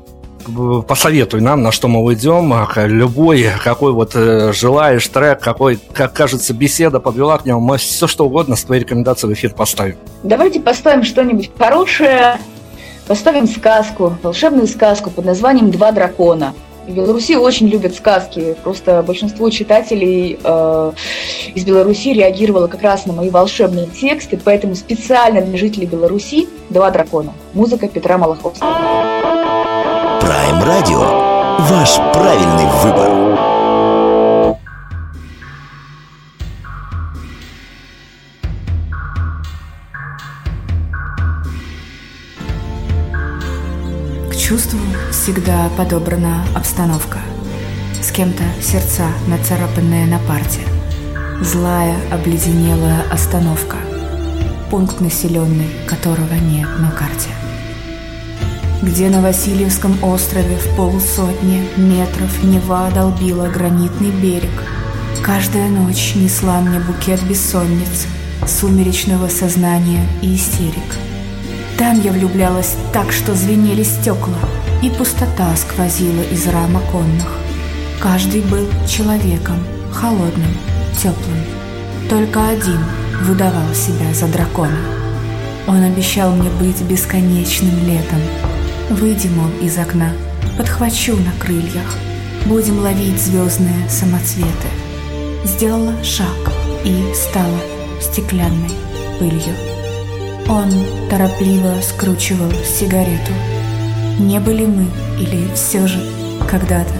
[0.87, 2.55] посоветуй нам, на что мы уйдем.
[2.76, 8.07] Любой, какой вот э, желаешь трек, какой, как кажется, беседа подвела к нему, мы все
[8.07, 9.96] что угодно с твоей рекомендацией в эфир поставим.
[10.22, 12.38] Давайте поставим что-нибудь хорошее,
[13.12, 16.55] Поставим сказку, волшебную сказку под названием «Два дракона».
[16.88, 18.57] В Беларуси очень любят сказки.
[18.64, 20.92] Просто большинство читателей э,
[21.55, 26.90] из Беларуси реагировало как раз на мои волшебные тексты, поэтому специально для жителей Беларуси «Два
[26.90, 27.35] дракона».
[27.53, 28.70] Музыка Петра Малаховского.
[30.22, 31.01] Прайм Радио.
[31.68, 33.51] Ваш правильный выбор.
[44.52, 47.20] Чувству всегда подобрана обстановка.
[48.02, 50.60] С кем-то сердца, нацарапанные на парте.
[51.40, 53.78] Злая, обледенелая остановка.
[54.70, 57.30] Пункт населенный, которого нет на карте.
[58.82, 64.52] Где на Васильевском острове в полсотни метров Нева долбила гранитный берег.
[65.24, 68.06] Каждая ночь несла мне букет бессонниц,
[68.46, 71.12] сумеречного сознания и истерик.
[71.78, 74.38] Там я влюблялась так, что звенели стекла,
[74.82, 77.28] и пустота сквозила из рам оконных.
[78.00, 79.58] Каждый был человеком,
[79.92, 80.56] холодным,
[80.96, 81.44] теплым.
[82.08, 82.80] Только один
[83.22, 84.78] выдавал себя за дракона.
[85.66, 88.20] Он обещал мне быть бесконечным летом.
[88.90, 90.12] Выйдем он из окна,
[90.58, 91.96] подхвачу на крыльях,
[92.46, 94.68] будем ловить звездные самоцветы.
[95.44, 96.52] Сделала шаг
[96.85, 97.61] и стала
[98.00, 98.70] стеклянной
[99.18, 99.71] пылью.
[100.48, 100.70] Он
[101.09, 103.33] торопливо скручивал сигарету.
[104.18, 104.87] Не были мы
[105.18, 106.00] или все же
[106.50, 106.94] когда-то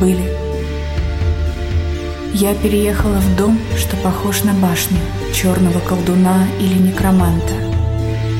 [0.00, 0.32] были?
[2.34, 4.98] Я переехала в дом, что похож на башню
[5.32, 7.54] черного колдуна или некроманта.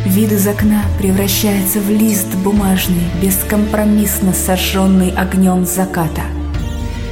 [0.04, 6.22] Вид из окна превращается в лист бумажный, бескомпромиссно сожженный огнем заката.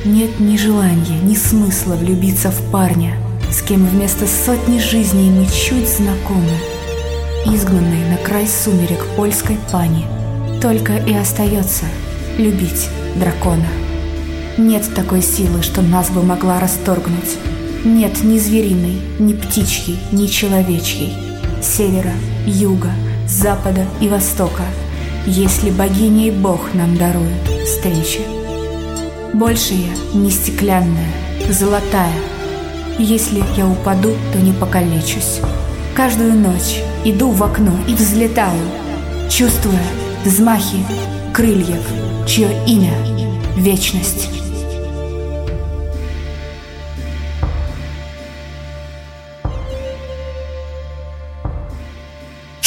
[0.05, 3.17] Нет ни желания, ни смысла влюбиться в парня,
[3.51, 6.74] с кем вместо сотни жизней мы чуть знакомы.
[7.47, 10.07] Изгнанный на край сумерек польской пани,
[10.63, 11.85] только и остается
[12.39, 13.69] любить дракона.
[14.57, 17.37] Нет такой силы, что нас бы могла расторгнуть.
[17.85, 21.13] Нет ни звериной, ни птичьей, ни человечьей.
[21.63, 22.13] Севера,
[22.47, 22.91] юга,
[23.29, 24.63] запада и востока.
[25.27, 28.21] Если богиня и бог нам даруют встречи.
[29.35, 31.13] Больше я не стеклянная,
[31.51, 32.15] золотая.
[32.99, 35.41] Если я упаду, то не покалечусь.
[35.95, 38.61] Каждую ночь иду в окно и взлетаю,
[39.31, 39.79] чувствуя
[40.25, 40.85] взмахи
[41.33, 41.87] крыльев,
[42.27, 42.95] чье имя—
[43.57, 44.44] вечность.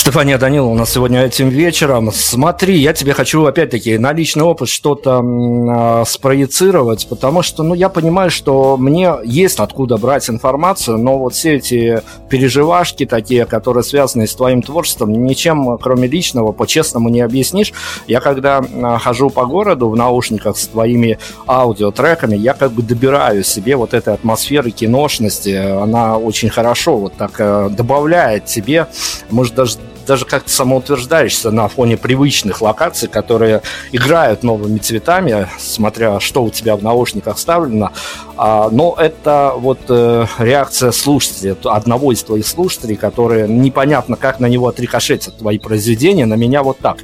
[0.07, 2.13] Стефания Данилова у нас сегодня этим вечером.
[2.13, 7.89] Смотри, я тебе хочу опять-таки на личный опыт что-то э, спроецировать, потому что, ну, я
[7.89, 14.27] понимаю, что мне есть откуда брать информацию, но вот все эти переживашки такие, которые связаны
[14.27, 17.73] с твоим творчеством, ничем, кроме личного, по-честному не объяснишь.
[18.07, 23.43] Я когда э, хожу по городу в наушниках с твоими аудиотреками, я как бы добираю
[23.43, 25.53] себе вот этой атмосферы киношности.
[25.53, 28.87] Она очень хорошо вот так э, добавляет тебе,
[29.29, 29.75] может, даже
[30.07, 36.75] даже как-то самоутверждаешься на фоне привычных локаций, которые играют новыми цветами, смотря что у тебя
[36.75, 37.91] в наушниках вставлено.
[38.37, 44.47] А, но это вот э, реакция слушателя, одного из твоих слушателей, которые непонятно, как на
[44.47, 46.99] него отрикошетят твои произведения, на меня вот так.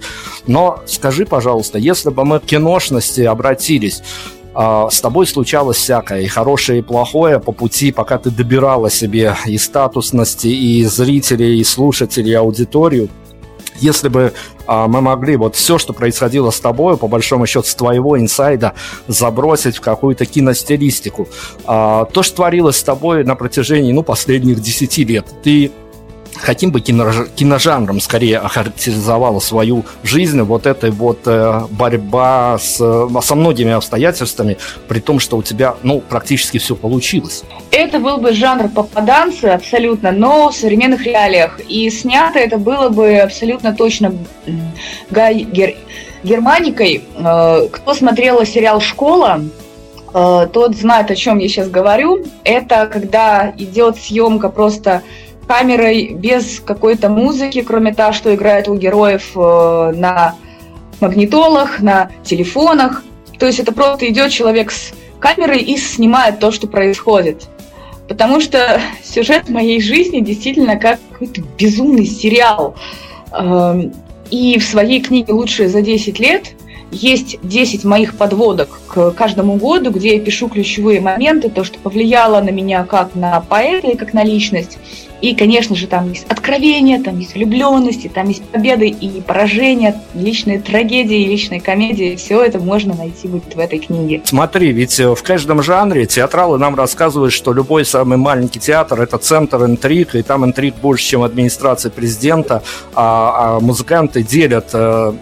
[0.48, 4.02] Но скажи, пожалуйста, если бы мы к киношности обратились,
[4.54, 9.36] а, с тобой случалось всякое, и хорошее, и плохое по пути, пока ты добирала себе
[9.46, 13.10] и статусности, и зрителей, и слушателей, и аудиторию.
[13.80, 14.34] Если бы
[14.68, 18.74] а, мы могли вот все, что происходило с тобой, по большому счету, с твоего инсайда,
[19.08, 21.28] забросить в какую-то киностилистику.
[21.66, 25.72] А, то, что творилось с тобой на протяжении, ну, последних десяти лет, ты
[26.42, 32.78] каким бы киножанром скорее охарактеризовала свою жизнь вот этой вот э, борьба с,
[33.22, 37.44] со многими обстоятельствами, при том, что у тебя, ну, практически все получилось?
[37.72, 41.60] Это был бы жанр попаданцы абсолютно, но в современных реалиях.
[41.68, 44.14] И снято это было бы абсолютно точно
[45.10, 45.76] Гай Гер...
[46.24, 47.04] Германикой.
[47.16, 49.42] Э, кто смотрел сериал «Школа»,
[50.14, 52.26] э, тот знает, о чем я сейчас говорю.
[52.44, 55.04] Это когда идет съемка просто
[55.48, 60.36] камерой без какой-то музыки, кроме того, что играет у героев э, на
[61.02, 63.04] магнитолах, на телефонах.
[63.40, 67.48] То есть это просто идет человек с камерой и снимает то, что происходит.
[68.08, 72.76] Потому что сюжет моей жизни действительно как какой-то безумный сериал.
[73.32, 73.94] Эм,
[74.30, 76.54] и в своей книге «Лучшие за 10 лет»
[76.92, 82.42] есть 10 моих подводок к каждому году, где я пишу ключевые моменты, то, что повлияло
[82.42, 84.78] на меня как на поэта и как на личность.
[85.24, 90.60] И, конечно же, там есть откровения, там есть влюбленности, там есть победы и поражения, личные
[90.60, 92.18] трагедии, личные комедии.
[92.18, 94.22] Все это можно найти будет в этой книге.
[94.26, 99.18] Смотри, ведь э, в каждом жанре театралы нам рассказывают, что любой самый маленький театр– это
[99.18, 102.62] центр интриг, и там интриг больше, чем администрация президента,
[102.94, 105.14] а, а музыканты делят э,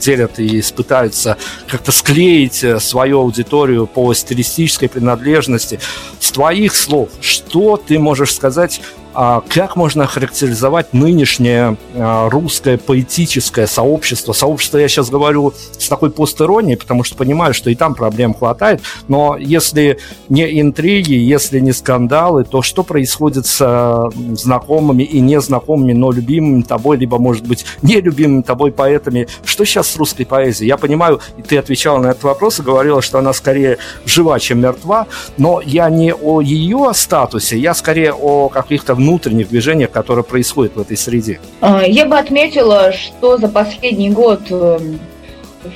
[0.00, 1.36] делят и пытаются
[1.68, 5.80] как-то склеить э, свою аудиторию по стилистической принадлежности.
[6.18, 8.80] С твоих слов, что ты можешь сказать
[9.12, 14.32] а как можно характеризовать нынешнее а, русское поэтическое сообщество?
[14.32, 18.82] Сообщество я сейчас говорю с такой постеронией, потому что понимаю, что и там проблем хватает,
[19.08, 25.92] но если не интриги, если не скандалы, то что происходит с а, знакомыми и незнакомыми,
[25.92, 29.26] но любимыми тобой, либо, может быть, нелюбимыми тобой поэтами?
[29.44, 30.68] Что сейчас с русской поэзией?
[30.68, 34.60] Я понимаю, и ты отвечала на этот вопрос и говорила, что она скорее жива, чем
[34.60, 40.76] мертва, но я не о ее статусе, я скорее о каких-то внутренних движениях, которые происходят
[40.76, 41.40] в этой среде?
[41.60, 45.00] А, я бы отметила, что за последний год эм,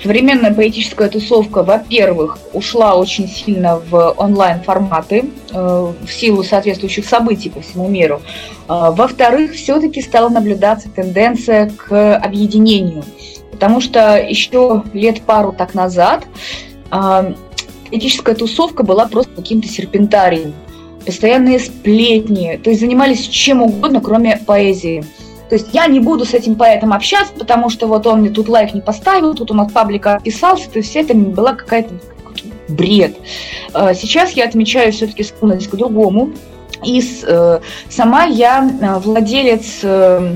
[0.03, 7.61] современная поэтическая тусовка, во-первых, ушла очень сильно в онлайн-форматы э, в силу соответствующих событий по
[7.61, 8.21] всему миру.
[8.69, 13.05] А, во-вторых, все-таки стала наблюдаться тенденция к объединению.
[13.51, 16.25] Потому что еще лет пару так назад
[16.91, 17.35] а,
[17.91, 20.55] поэтическая тусовка была просто каким-то серпентарием
[21.05, 25.05] постоянные сплетни, то есть занимались чем угодно, кроме поэзии.
[25.49, 28.49] То есть я не буду с этим поэтом общаться, потому что вот он мне тут
[28.49, 31.95] лайк не поставил, тут он от паблика отписался, то есть все это была какая-то
[32.69, 33.17] бред.
[33.73, 36.31] А, сейчас я отмечаю все-таки склонность к другому.
[36.85, 40.35] И э, сама я э, владелец э,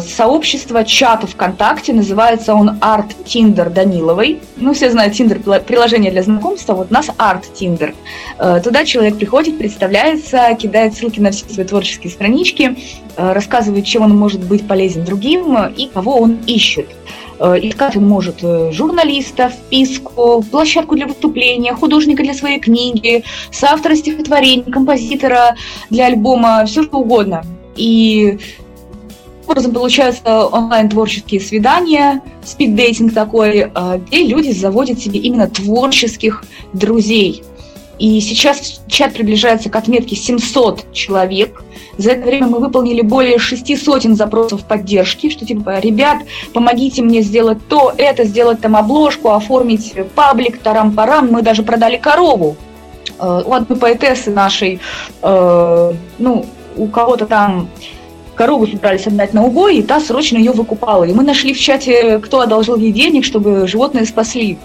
[0.00, 4.40] сообщество чата ВКонтакте, называется он Арт Тиндер Даниловой.
[4.56, 7.94] Ну, все знают Тиндер, приложение для знакомства, вот у нас Арт Тиндер.
[8.38, 12.76] Э, туда человек приходит, представляется, кидает ссылки на все свои творческие странички,
[13.16, 16.88] э, рассказывает, чем он может быть полезен другим и кого он ищет.
[17.38, 18.40] Искать он может
[18.72, 23.22] журналиста, вписку, площадку для выступления, художника для своей книги,
[23.52, 25.54] соавтора стихотворений, композитора
[25.88, 27.44] для альбома, все что угодно.
[27.76, 28.40] И
[29.48, 37.42] образом получаются онлайн-творческие свидания, спиддейтинг такой, э, где люди заводят себе именно творческих друзей.
[37.98, 41.64] И сейчас чат приближается к отметке 700 человек.
[41.96, 46.18] За это время мы выполнили более шести сотен запросов поддержки, что типа, ребят,
[46.54, 51.32] помогите мне сделать то, это, сделать там обложку, оформить паблик, тарам-парам.
[51.32, 52.56] Мы даже продали корову.
[53.18, 54.80] Э, у одной поэтессы нашей,
[55.22, 56.46] э, ну,
[56.76, 57.68] у кого-то там
[58.38, 61.04] корову собирались отдать на убой, и та срочно ее выкупала.
[61.04, 64.58] И мы нашли в чате, кто одолжил ей денег, чтобы животные спасли.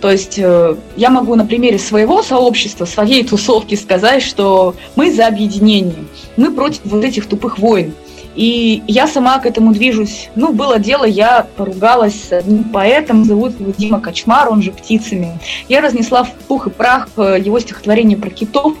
[0.00, 5.26] То есть э, я могу на примере своего сообщества, своей тусовки сказать, что мы за
[5.26, 6.04] объединение,
[6.36, 7.92] мы против вот этих тупых войн.
[8.34, 10.30] И я сама к этому движусь.
[10.36, 15.38] Ну, было дело, я поругалась с одним поэтом, зовут его Дима Кочмар, он же «Птицами».
[15.68, 18.74] Я разнесла в пух и прах э, его стихотворение про китов,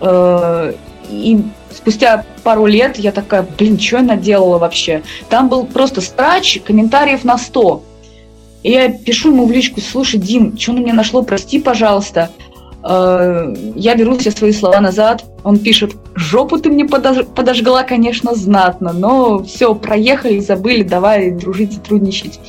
[0.00, 0.72] э,
[1.10, 1.40] и
[1.76, 5.02] спустя пару лет я такая, блин, что я наделала вообще?
[5.28, 7.82] Там был просто страч, комментариев на 100.
[8.62, 12.30] И я пишу ему в личку, слушай, Дим, что на меня нашло, прости, пожалуйста.
[12.82, 15.24] Э, я беру все свои слова назад.
[15.44, 22.40] Он пишет, жопу ты мне подожгла, конечно, знатно, но все, проехали, забыли, давай дружить, сотрудничать.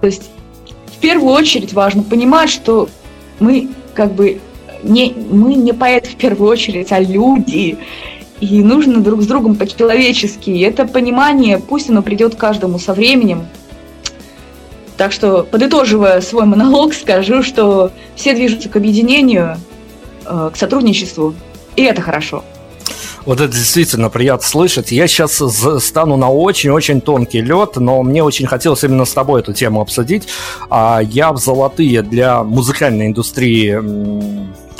[0.00, 0.30] То есть
[0.86, 2.88] в первую очередь важно понимать, что
[3.40, 4.40] мы как бы
[4.82, 7.78] не, мы не поэты в первую очередь, а люди
[8.42, 10.50] и нужно друг с другом по-человечески.
[10.62, 13.46] Это понимание, пусть оно придет каждому со временем.
[14.96, 19.58] Так что, подытоживая свой монолог, скажу, что все движутся к объединению,
[20.26, 21.34] э, к сотрудничеству,
[21.76, 22.42] и это хорошо.
[23.24, 24.90] Вот это действительно приятно слышать.
[24.90, 25.40] Я сейчас
[25.78, 30.26] стану на очень-очень тонкий лед, но мне очень хотелось именно с тобой эту тему обсудить.
[30.68, 33.78] А Я в золотые для музыкальной индустрии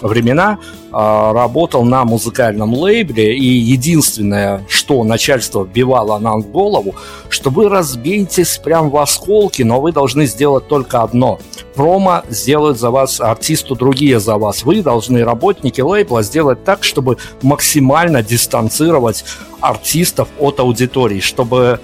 [0.03, 6.94] времена э, работал на музыкальном лейбле, и единственное, что начальство вбивало нам в голову,
[7.28, 11.38] что вы разбейтесь прям в осколки, но вы должны сделать только одно.
[11.74, 14.64] Промо сделают за вас артисту другие за вас.
[14.64, 19.24] Вы должны, работники лейбла, сделать так, чтобы максимально дистанцировать
[19.61, 21.80] артистов от аудитории, чтобы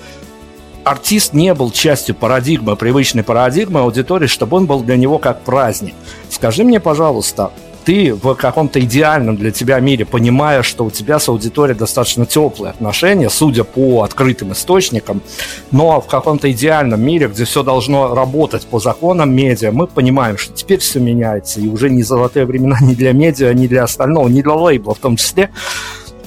[0.84, 5.94] артист не был частью парадигмы, привычной парадигмы аудитории, чтобы он был для него как праздник.
[6.30, 7.50] Скажи мне, пожалуйста,
[7.88, 12.72] ты в каком-то идеальном для тебя мире, понимая, что у тебя с аудиторией достаточно теплые
[12.72, 15.22] отношения, судя по открытым источникам,
[15.70, 20.52] но в каком-то идеальном мире, где все должно работать по законам медиа, мы понимаем, что
[20.52, 24.42] теперь все меняется, и уже не золотые времена ни для медиа, ни для остального, ни
[24.42, 25.48] для лейбла в том числе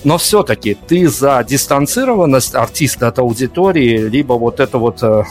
[0.03, 5.23] но все-таки ты за дистанцированность артиста от аудитории, либо вот это вот э,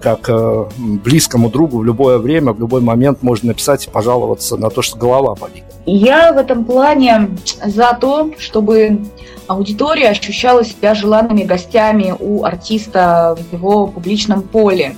[0.00, 4.70] как э, близкому другу в любое время, в любой момент можно написать и пожаловаться на
[4.70, 5.64] то, что голова болит.
[5.86, 7.30] Я в этом плане
[7.64, 9.00] за то, чтобы
[9.46, 14.94] аудитория ощущала себя желанными гостями у артиста в его публичном поле.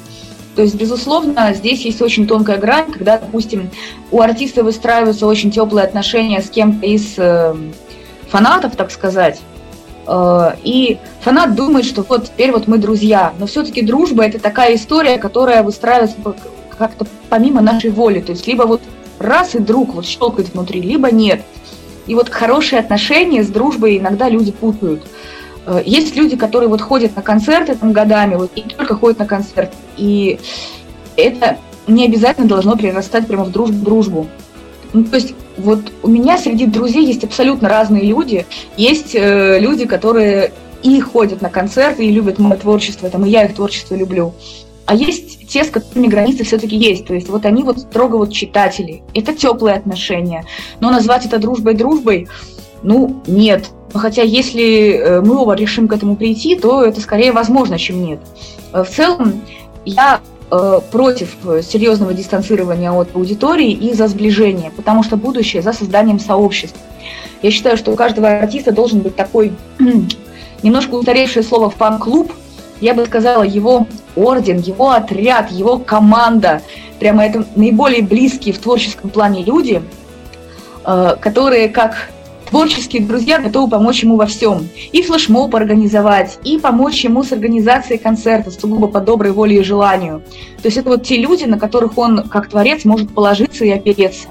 [0.56, 3.70] То есть, безусловно, здесь есть очень тонкая грань, когда, допустим,
[4.10, 7.54] у артиста выстраиваются очень теплые отношения с кем-то из э,
[8.30, 9.40] фанатов, так сказать,
[10.06, 13.32] э, и фанат думает, что вот теперь вот мы друзья.
[13.38, 16.16] Но все-таки дружба это такая история, которая выстраивается
[16.78, 18.20] как-то помимо нашей воли.
[18.20, 18.80] То есть либо вот
[19.18, 21.42] раз и друг вот щелкает внутри, либо нет.
[22.06, 25.04] И вот хорошие отношения с дружбой иногда люди путают.
[25.66, 29.26] Э, есть люди, которые вот ходят на концерты там годами, вот и только ходят на
[29.26, 29.72] концерт.
[29.96, 30.38] И
[31.16, 33.84] это не обязательно должно перерастать прямо в дружбу.
[33.84, 34.26] дружбу.
[34.92, 38.46] Ну, то есть вот у меня среди друзей есть абсолютно разные люди.
[38.76, 40.52] Есть э, люди, которые
[40.82, 44.32] и ходят на концерты, и любят мое творчество, там, и я их творчество люблю.
[44.86, 47.06] А есть те, с которыми границы все-таки есть.
[47.06, 49.02] То есть вот они вот строго вот читатели.
[49.14, 50.44] Это теплые отношения.
[50.80, 52.28] Но назвать это дружбой дружбой,
[52.82, 53.70] ну, нет.
[53.92, 58.20] Хотя если э, мы оба решим к этому прийти, то это скорее возможно, чем нет.
[58.72, 59.42] Э, в целом,
[59.84, 60.20] я
[60.90, 66.76] против серьезного дистанцирования от аудитории и за сближение, потому что будущее за созданием сообществ.
[67.42, 69.52] Я считаю, что у каждого артиста должен быть такой
[70.62, 72.32] немножко устаревшее слово «фан-клуб»,
[72.80, 73.86] я бы сказала, его
[74.16, 76.62] орден, его отряд, его команда,
[76.98, 79.82] прямо это наиболее близкие в творческом плане люди,
[80.84, 82.10] э, которые как
[82.50, 84.68] творческие друзья готовы помочь ему во всем.
[84.92, 90.22] И флешмоб организовать, и помочь ему с организацией концерта, сугубо по доброй воле и желанию.
[90.60, 94.28] То есть это вот те люди, на которых он, как творец, может положиться и опереться.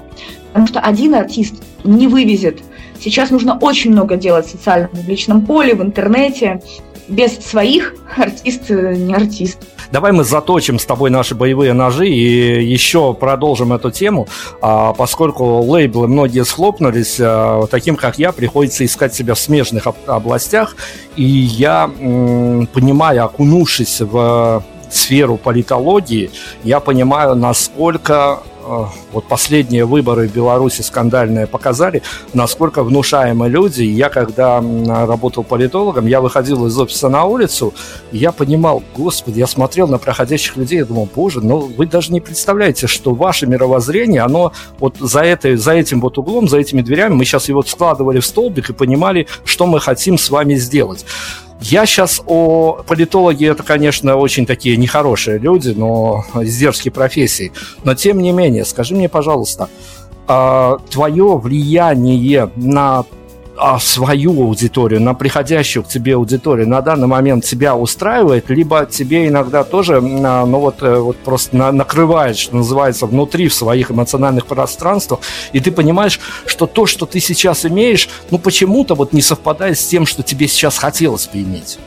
[0.48, 2.60] Потому что один артист не вывезет.
[3.00, 6.62] Сейчас нужно очень много делать в социальном публичном поле, в интернете.
[7.08, 9.58] Без своих артист э, не артист.
[9.92, 14.28] Давай мы заточим с тобой наши боевые ножи и еще продолжим эту тему,
[14.62, 20.76] а, поскольку лейблы многие схлопнулись, а, таким как я, приходится искать себя в смежных областях,
[21.16, 21.88] и я,
[22.72, 26.30] понимая, окунувшись в сферу политологии,
[26.62, 28.40] я понимаю, насколько
[29.12, 32.02] вот последние выборы в Беларуси скандальные показали,
[32.34, 33.82] насколько внушаемые люди.
[33.82, 37.74] Я когда работал политологом, я выходил из офиса на улицу,
[38.12, 42.12] и я понимал, господи, я смотрел на проходящих людей, я думал, боже, ну вы даже
[42.12, 46.82] не представляете, что ваше мировоззрение, оно вот за, этой, за этим вот углом, за этими
[46.82, 51.04] дверями, мы сейчас его складывали в столбик и понимали, что мы хотим с вами сделать.
[51.60, 57.52] Я сейчас о политологе, это, конечно, очень такие нехорошие люди, но из дерзкой профессии.
[57.84, 59.68] Но, тем не менее, скажи мне, пожалуйста,
[60.26, 63.04] а, твое влияние на
[63.78, 69.64] свою аудиторию, на приходящую к тебе аудиторию на данный момент тебя устраивает, либо тебе иногда
[69.64, 74.46] тоже, а, ну вот, э, вот просто на, накрывает, что называется, внутри в своих эмоциональных
[74.46, 75.20] пространствах,
[75.52, 79.86] и ты понимаешь, что то, что ты сейчас имеешь, ну почему-то вот не совпадает с
[79.86, 81.78] тем, что тебе сейчас хотелось бы иметь.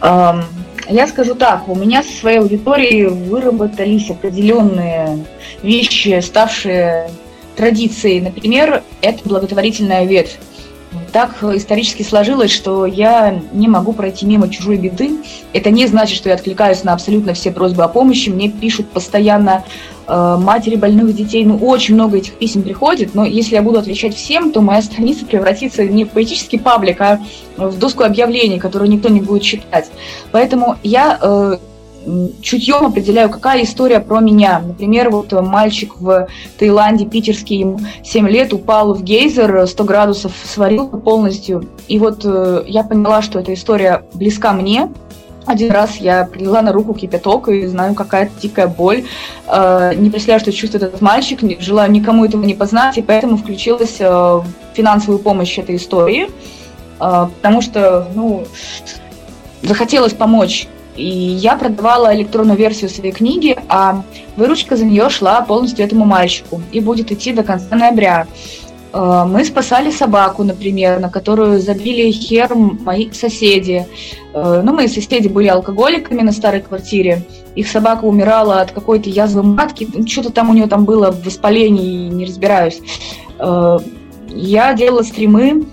[0.89, 5.25] Я скажу так, у меня со своей аудиторией выработались определенные
[5.61, 7.09] вещи, ставшие
[7.55, 8.19] традицией.
[8.19, 10.37] Например, это благотворительная ветвь.
[11.11, 15.11] Так исторически сложилось, что я не могу пройти мимо чужой беды.
[15.53, 18.29] Это не значит, что я откликаюсь на абсолютно все просьбы о помощи.
[18.29, 19.63] Мне пишут постоянно
[20.07, 21.45] э, матери больных детей.
[21.45, 25.25] Ну, очень много этих писем приходит, но если я буду отвечать всем, то моя страница
[25.25, 27.19] превратится не в поэтический паблик, а
[27.57, 29.91] в доску объявлений, которую никто не будет читать.
[30.31, 31.57] Поэтому я э,
[32.41, 34.59] чутьем определяю, какая история про меня.
[34.59, 36.27] Например, вот мальчик в
[36.57, 41.67] Таиланде, питерский, ему 7 лет, упал в гейзер, 100 градусов сварил полностью.
[41.87, 44.89] И вот э, я поняла, что эта история близка мне,
[45.45, 49.03] один раз я прилила на руку кипяток и знаю, какая-то дикая боль.
[49.47, 53.97] Э, не представляю, что чувствует этот мальчик, желаю никому этого не познать, и поэтому включилась
[53.99, 56.29] э, в финансовую помощь этой истории,
[56.99, 58.45] э, потому что, ну,
[59.61, 64.03] захотелось помочь и я продавала электронную версию своей книги, а
[64.35, 68.27] выручка за нее шла полностью этому мальчику и будет идти до конца ноября.
[68.93, 73.87] Э, мы спасали собаку, например, на которую забили хер мои соседи.
[74.33, 77.23] Э, ну, мои соседи были алкоголиками на старой квартире.
[77.55, 79.87] Их собака умирала от какой-то язвы матки.
[80.07, 82.79] Что-то там у нее там было в воспалении, не разбираюсь.
[83.39, 83.79] Э,
[84.29, 85.65] я делала стримы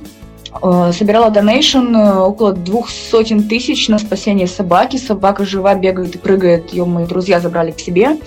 [0.92, 4.96] собирала донейшн э, около двух сотен тысяч на спасение собаки.
[4.96, 6.72] Собака жива, бегает и прыгает.
[6.72, 8.18] Ее мои друзья забрали к себе.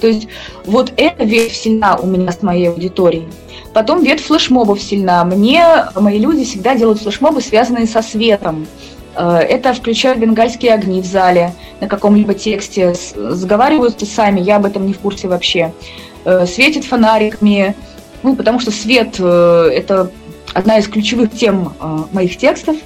[0.00, 0.28] То есть
[0.64, 3.28] вот эта ветвь сильна у меня с моей аудиторией.
[3.74, 5.24] Потом ветвь флешмобов сильна.
[5.24, 5.64] Мне
[5.94, 8.66] мои люди всегда делают флешмобы, связанные со светом.
[9.14, 14.86] Э, это включают бенгальские огни в зале на каком-либо тексте, сговариваются сами, я об этом
[14.86, 15.74] не в курсе вообще.
[16.46, 17.76] Светит фонариками,
[18.22, 20.10] ну, потому что свет– это
[20.54, 22.76] одна из ключевых тем э, моих текстов.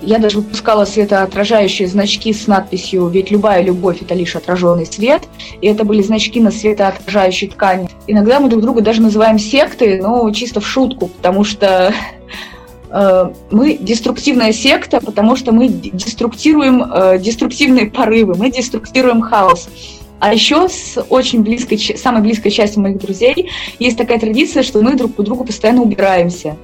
[0.00, 5.22] Я даже выпускала светоотражающие значки с надписью «Ведь любая любовь– это лишь отраженный свет».
[5.60, 7.88] И это были значки на светоотражающей ткани.
[8.08, 11.94] Иногда мы друг друга даже называем сектой, но чисто в шутку, потому что
[12.92, 19.68] Э, мы деструктивная секта, потому что мы деструктируем э, деструктивные порывы, мы деструктируем хаос.
[20.22, 23.50] А еще с очень близкой, самой близкой частью моих друзей
[23.80, 26.56] есть такая традиция, что мы друг по другу постоянно убираемся.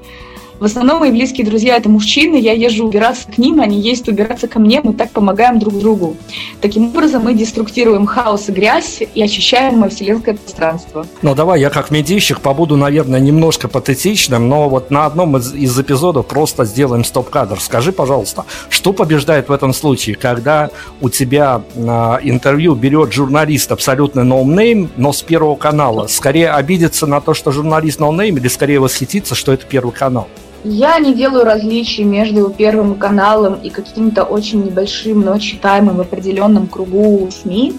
[0.60, 4.48] В основном мои близкие друзья это мужчины, я езжу убираться к ним, они ездят убираться
[4.48, 6.16] ко мне, мы так помогаем друг другу.
[6.60, 11.06] Таким образом мы деструктируем хаос и грязь и очищаем мое вселенское пространство.
[11.22, 15.78] Ну давай, я как медийщик побуду, наверное, немножко патетичным, но вот на одном из, из
[15.78, 17.60] эпизодов просто сделаем стоп-кадр.
[17.60, 24.24] Скажи, пожалуйста, что побеждает в этом случае, когда у тебя на интервью берет журналист абсолютно
[24.24, 26.08] no-name, но с Первого канала?
[26.08, 30.26] Скорее обидеться на то, что журналист no-name, или скорее восхититься, что это Первый канал?
[30.64, 36.66] Я не делаю различий между Первым каналом и каким-то очень небольшим, но читаемым в определенном
[36.66, 37.78] кругу СМИ,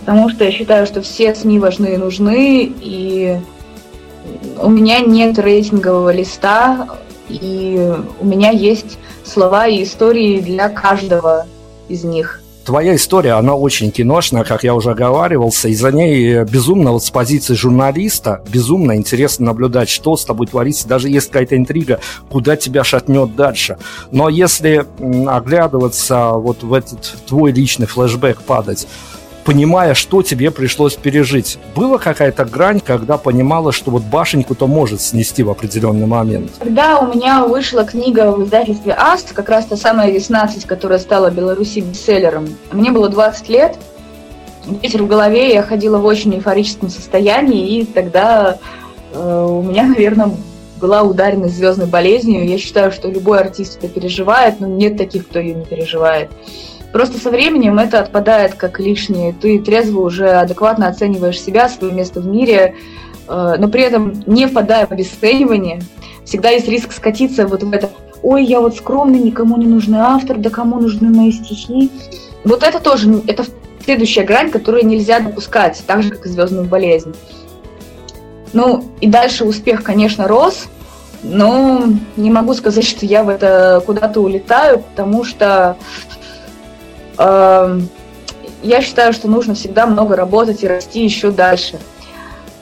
[0.00, 3.40] потому что я считаю, что все СМИ важны и нужны, и
[4.62, 6.88] у меня нет рейтингового листа,
[7.28, 11.46] и у меня есть слова и истории для каждого
[11.88, 16.92] из них твоя история, она очень киношная, как я уже оговаривался, и за ней безумно
[16.92, 21.98] вот с позиции журналиста безумно интересно наблюдать, что с тобой творится, даже есть какая-то интрига,
[22.28, 23.78] куда тебя шатнет дальше.
[24.10, 24.84] Но если
[25.26, 28.86] оглядываться вот в этот твой личный флешбэк падать,
[29.48, 31.58] понимая, что тебе пришлось пережить.
[31.74, 36.50] Была какая-то грань, когда понимала, что вот башеньку-то может снести в определенный момент?
[36.58, 41.30] Когда у меня вышла книга в издательстве «Аст», как раз та самая «Веснадцать», которая стала
[41.30, 43.78] Беларуси бестселлером, мне было 20 лет,
[44.82, 48.58] ветер в голове, я ходила в очень эйфорическом состоянии, и тогда
[49.14, 50.30] э, у меня, наверное,
[50.78, 52.46] была ударена звездной болезнью.
[52.46, 56.28] Я считаю, что любой артист это переживает, но нет таких, кто ее не переживает.
[56.92, 59.34] Просто со временем это отпадает как лишнее.
[59.34, 62.74] Ты трезво уже адекватно оцениваешь себя, свое место в мире,
[63.28, 65.80] э, но при этом не впадая в обесценивание.
[66.24, 67.90] Всегда есть риск скатиться вот в это
[68.22, 71.90] «Ой, я вот скромный, никому не нужный автор, да кому нужны мои стихи».
[72.44, 73.44] Вот это тоже, это
[73.84, 77.14] следующая грань, которую нельзя допускать, так же, как и звездную болезнь.
[78.52, 80.68] Ну, и дальше успех, конечно, рос,
[81.22, 81.84] но
[82.16, 85.76] не могу сказать, что я в это куда-то улетаю, потому что
[87.18, 91.78] я считаю, что нужно всегда много работать и расти еще дальше.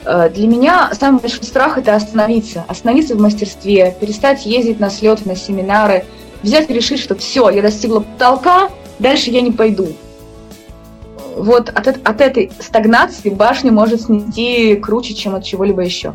[0.04, 2.64] Э, для меня самый большой страх– это остановиться.
[2.68, 6.04] Остановиться в мастерстве, перестать ездить на слеты, на семинары,
[6.42, 9.88] взять и решить, что все, я достигла потолка, дальше я не пойду.
[11.36, 16.14] Вот от, от этой стагнации башню может снести круче, чем от чего-либо еще.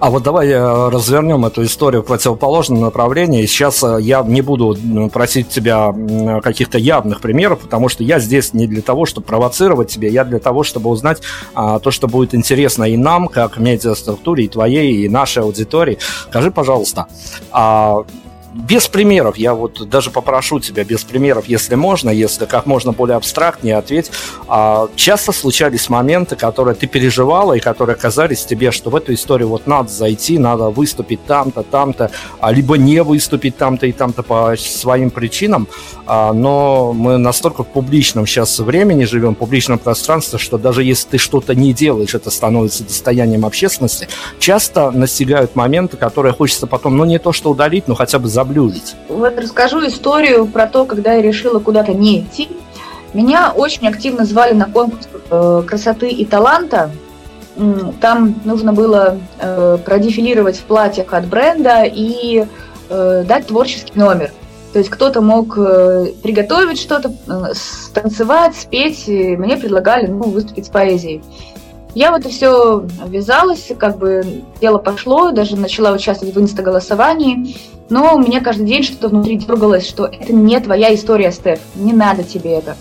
[0.00, 3.44] А вот давай э, развернем эту историю в противоположном направлении.
[3.46, 4.76] Сейчас э, я не буду
[5.12, 5.94] просить тебя
[6.42, 10.38] каких-то явных примеров, потому что я здесь не для того, чтобы провоцировать тебя, я для
[10.38, 11.22] того, чтобы узнать
[11.54, 15.98] а, то, что будет интересно и нам, как медиаструктуре, и твоей, и нашей аудитории.
[16.28, 17.06] Скажи, пожалуйста,
[17.50, 18.04] а
[18.56, 23.16] без примеров, я вот даже попрошу тебя без примеров, если можно, если как можно более
[23.16, 24.10] абстрактнее ответь.
[24.48, 29.48] А, часто случались моменты, которые ты переживала и которые казались тебе, что в эту историю
[29.48, 34.54] вот надо зайти, надо выступить там-то, там-то, а, либо не выступить там-то и там-то по
[34.56, 35.68] своим причинам,
[36.06, 41.10] а, но мы настолько в публичном сейчас времени живем, в публичном пространстве, что даже если
[41.10, 47.04] ты что-то не делаешь, это становится достоянием общественности, часто настигают моменты, которые хочется потом, ну
[47.04, 48.96] не то что удалить, но хотя бы забыть заблюрить.
[49.08, 52.48] Вот расскажу историю про то, когда я решила куда-то не идти.
[53.12, 56.90] Меня очень активно звали на конкурс э, красоты и таланта.
[58.00, 62.44] Там нужно было э, продефилировать в платьях от бренда и
[62.90, 64.32] э, дать творческий номер.
[64.72, 67.10] То есть кто-то мог приготовить что-то,
[67.94, 69.08] танцевать, спеть.
[69.08, 71.22] Мне предлагали ну, выступить с поэзией.
[71.96, 77.56] Я в это все ввязалась, как бы дело пошло, даже начала участвовать в инста-голосовании.
[77.88, 81.94] Но у меня каждый день что-то внутри дергалось, что это не твоя история, Стеф, не
[81.94, 82.76] надо тебе это.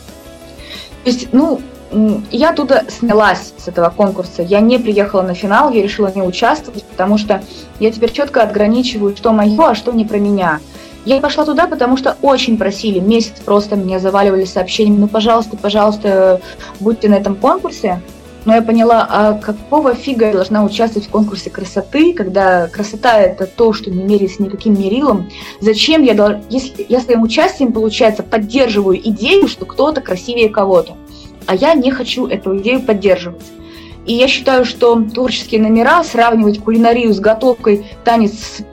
[1.05, 1.61] То есть, ну,
[2.30, 4.41] я оттуда снялась с этого конкурса.
[4.41, 7.41] Я не приехала на финал, я решила не участвовать, потому что
[7.80, 10.59] я теперь четко отграничиваю, что мое, а что не про меня.
[11.05, 16.41] Я пошла туда, потому что очень просили, месяц просто меня заваливали сообщениями, ну, пожалуйста, пожалуйста,
[16.82, 18.01] будьте на этом конкурсе
[18.46, 23.48] но я поняла, а какого фига я должна участвовать в конкурсе красоты, когда красота это
[23.48, 25.30] то, что не меряется никаким мерилом.
[25.60, 30.96] Зачем я должна, если я своим участием, получается, поддерживаю идею, что кто-то красивее кого-то,
[31.48, 33.43] а я не хочу эту идею поддерживать.
[34.06, 38.64] И я считаю, что творческие номера, сравнивать кулинарию с готовкой, танец с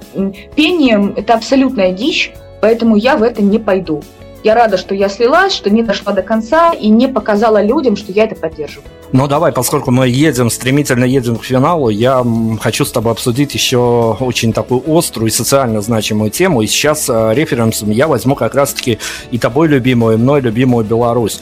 [0.54, 4.02] пением, это абсолютная дичь, поэтому я в это не пойду.
[4.44, 8.12] Я рада, что я слилась, что не дошла до конца и не показала людям, что
[8.12, 8.90] я это поддерживаю.
[9.12, 12.24] Ну давай, поскольку мы едем, стремительно едем к финалу, я
[12.60, 16.62] хочу с тобой обсудить еще очень такую острую и социально значимую тему.
[16.62, 18.98] И сейчас э, референсом я возьму как раз-таки
[19.30, 21.40] и тобой любимую, и мной любимую Беларусь.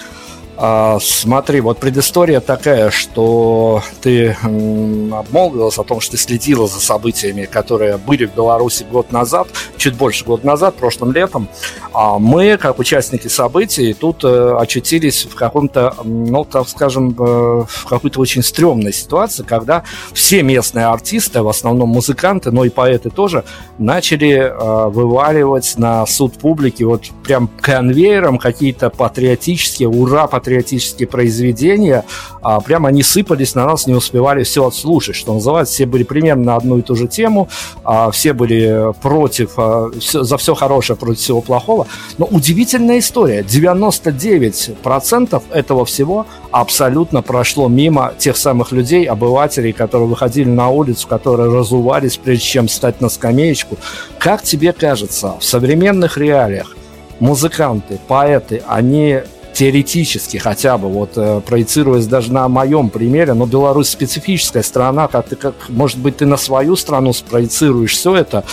[0.62, 7.46] А, смотри, вот предыстория такая, что ты обмолвилась о том, что ты следила за событиями,
[7.46, 9.48] которые были в Беларуси год назад,
[9.80, 11.48] чуть больше года назад, прошлым летом.
[11.92, 17.86] А мы, как участники событий, тут э, очутились в каком-то, ну, так скажем, э, в
[17.88, 23.44] какой-то очень стрёмной ситуации, когда все местные артисты, в основном музыканты, но и поэты тоже,
[23.78, 32.04] начали э, вываливать на суд публики вот прям конвейером какие-то патриотические, ура, патриотические произведения,
[32.42, 35.74] а, прямо они сыпались на нас, не успевали все отслушать, что называется.
[35.74, 37.48] Все были примерно на одну и ту же тему,
[37.84, 39.52] а, все были против,
[40.00, 41.86] за все хорошее против всего плохого.
[42.18, 43.42] Но удивительная история.
[43.42, 51.52] 99% этого всего абсолютно прошло мимо тех самых людей, обывателей, которые выходили на улицу, которые
[51.52, 53.76] разувались, прежде чем встать на скамеечку.
[54.18, 56.74] Как тебе кажется, в современных реалиях
[57.20, 59.20] музыканты, поэты, они
[59.60, 65.28] теоретически хотя бы, вот э, проецируясь даже на моем примере, но Беларусь специфическая страна, как
[65.28, 68.44] ты, как, может быть, ты на свою страну спроецируешь все это,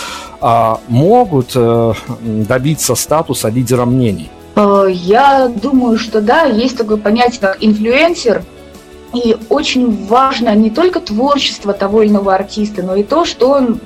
[0.42, 4.28] а, могут э, добиться статуса лидера мнений?
[4.54, 8.44] Э, я думаю, что да, есть такое понятие, как инфлюенсер,
[9.14, 13.80] и очень важно не только творчество того или иного артиста, но и то, что он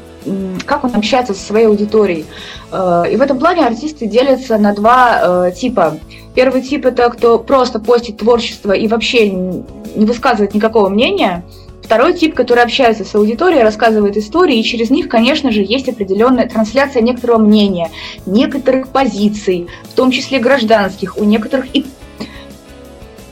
[0.67, 2.27] как он общается со своей аудиторией.
[2.73, 5.99] И в этом плане артисты делятся на два типа.
[6.35, 11.45] Первый тип это кто просто постит творчество и вообще не высказывает никакого мнения.
[11.83, 16.49] Второй тип, который общается с аудиторией, рассказывает истории, и через них, конечно же, есть определенная
[16.49, 17.91] трансляция некоторого мнения,
[18.25, 21.85] некоторых позиций, в том числе гражданских, у некоторых и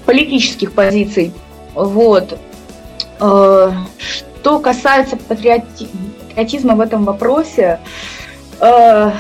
[0.05, 1.33] политических позиций.
[1.75, 2.39] Вот.
[3.21, 5.89] Э, что касается патриотизма
[6.35, 7.81] в этом вопросе,
[8.61, 9.11] э,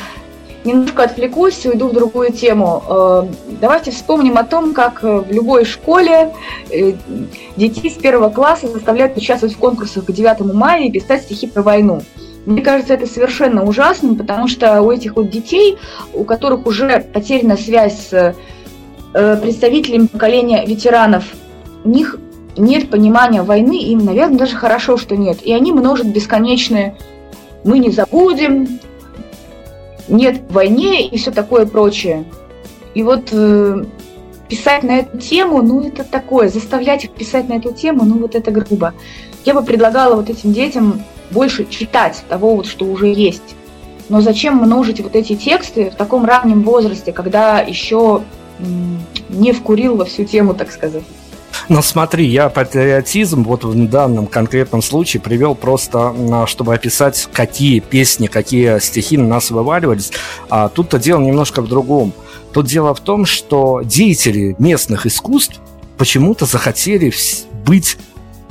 [0.64, 2.82] немножко отвлекусь, уйду в другую тему.
[2.88, 3.26] Э,
[3.60, 6.34] давайте вспомним о том, как в любой школе
[6.70, 6.92] э,
[7.56, 11.62] детей с первого класса заставляют участвовать в конкурсах к 9 мая и писать стихи про
[11.62, 12.02] войну.
[12.46, 15.78] Мне кажется, это совершенно ужасным, потому что у этих вот детей,
[16.14, 18.34] у которых уже потеряна связь с
[19.12, 21.24] э, представителями поколения ветеранов,
[21.84, 22.18] у них
[22.56, 25.42] нет понимания войны, им, наверное, даже хорошо, что нет.
[25.42, 26.96] И они множат бесконечные
[27.64, 28.80] «мы не забудем»,
[30.08, 32.24] нет войне и все такое прочее.
[32.94, 33.84] И вот э,
[34.48, 38.34] писать на эту тему, ну это такое, заставлять их писать на эту тему, ну вот
[38.34, 38.92] это грубо.
[39.44, 43.54] Я бы предлагала вот этим детям больше читать того, вот, что уже есть.
[44.08, 48.22] Но зачем множить вот эти тексты в таком раннем возрасте, когда еще
[49.28, 51.04] не вкурил во всю тему, так сказать?
[51.70, 56.12] Но смотри, я патриотизм вот в данном конкретном случае привел просто,
[56.48, 60.10] чтобы описать, какие песни, какие стихи на нас вываливались.
[60.48, 62.12] А тут-то дело немножко в другом.
[62.52, 65.60] Тут дело в том, что деятели местных искусств
[65.96, 67.12] почему-то захотели
[67.64, 67.98] быть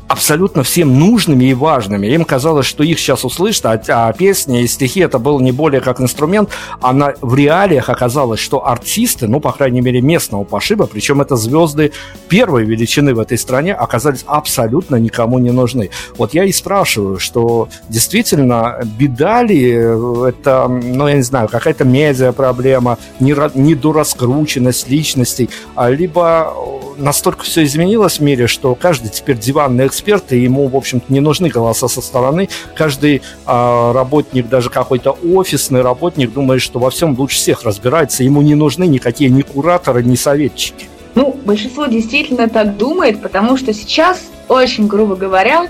[0.09, 2.07] абсолютно всем нужными и важными.
[2.07, 5.81] Им казалось, что их сейчас услышат, а, а песни и стихи это был не более
[5.81, 6.49] как инструмент,
[6.81, 11.35] а на, в реалиях оказалось, что артисты, ну, по крайней мере, местного пошиба, причем это
[11.35, 11.91] звезды
[12.27, 15.91] первой величины в этой стране, оказались абсолютно никому не нужны.
[16.17, 22.31] Вот я и спрашиваю, что действительно беда ли это, ну, я не знаю, какая-то медиа
[22.31, 26.51] проблема, недораскрученность личностей, а либо
[26.97, 29.98] настолько все изменилось в мире, что каждый теперь диванный эксперт,
[30.35, 32.49] и ему, в общем-то, не нужны голоса со стороны.
[32.75, 38.23] Каждый а, работник, даже какой-то офисный работник, думает, что во всем лучше всех разбирается.
[38.23, 40.87] Ему не нужны никакие ни кураторы, ни советчики.
[41.15, 45.67] Ну, большинство действительно так думает, потому что сейчас, очень грубо говоря,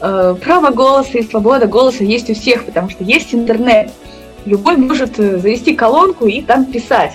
[0.00, 3.90] э, право голоса и свобода голоса есть у всех, потому что есть интернет.
[4.44, 7.12] Любой может э, завести колонку и там писать.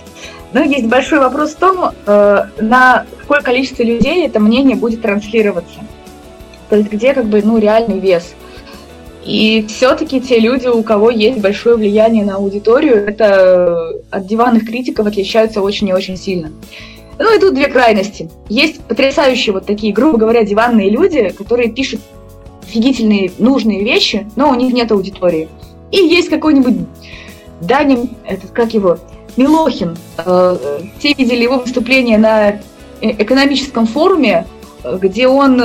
[0.53, 5.79] Но есть большой вопрос в том, э, на какое количество людей это мнение будет транслироваться.
[6.69, 8.33] То есть где как бы ну, реальный вес.
[9.23, 15.05] И все-таки те люди, у кого есть большое влияние на аудиторию, это от диванных критиков
[15.05, 16.51] отличаются очень и очень сильно.
[17.19, 18.29] Ну и тут две крайности.
[18.47, 21.99] Есть потрясающие вот такие, грубо говоря, диванные люди, которые пишут
[22.63, 25.49] офигительные, нужные вещи, но у них нет аудитории.
[25.91, 26.75] И есть какой-нибудь
[27.61, 28.97] Даня, этот, как его,
[29.35, 29.97] Милохин.
[30.17, 30.57] Э,
[30.99, 32.59] все видели его выступление на э,
[33.01, 34.45] экономическом форуме,
[34.83, 35.61] где он...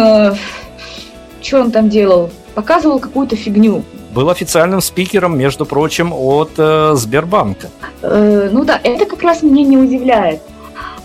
[1.42, 2.30] Что он там делал?
[2.54, 3.82] Показывал какую-то фигню.
[4.14, 7.68] Был официальным спикером, между прочим, от э, Сбербанка.
[8.02, 10.40] Э, ну да, это как раз меня не удивляет.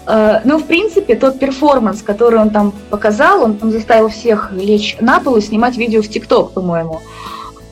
[0.05, 4.97] Э, но, в принципе, тот перформанс, который он там показал, он там заставил всех лечь
[4.99, 7.01] на пол и снимать видео в ТикТок, по-моему.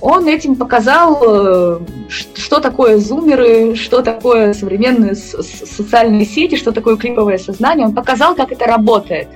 [0.01, 7.37] Он этим показал, э, что такое зумеры, что такое современные социальные сети, что такое клиповое
[7.37, 7.87] сознание.
[7.87, 9.27] Он показал, как это работает.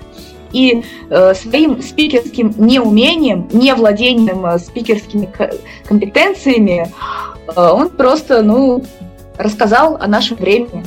[0.51, 5.29] И э, своим спикерским неумением, не владением э, спикерскими
[5.87, 6.91] компетенциями,
[7.47, 8.83] э, он просто, ну,
[9.37, 10.83] рассказал о нашем времени.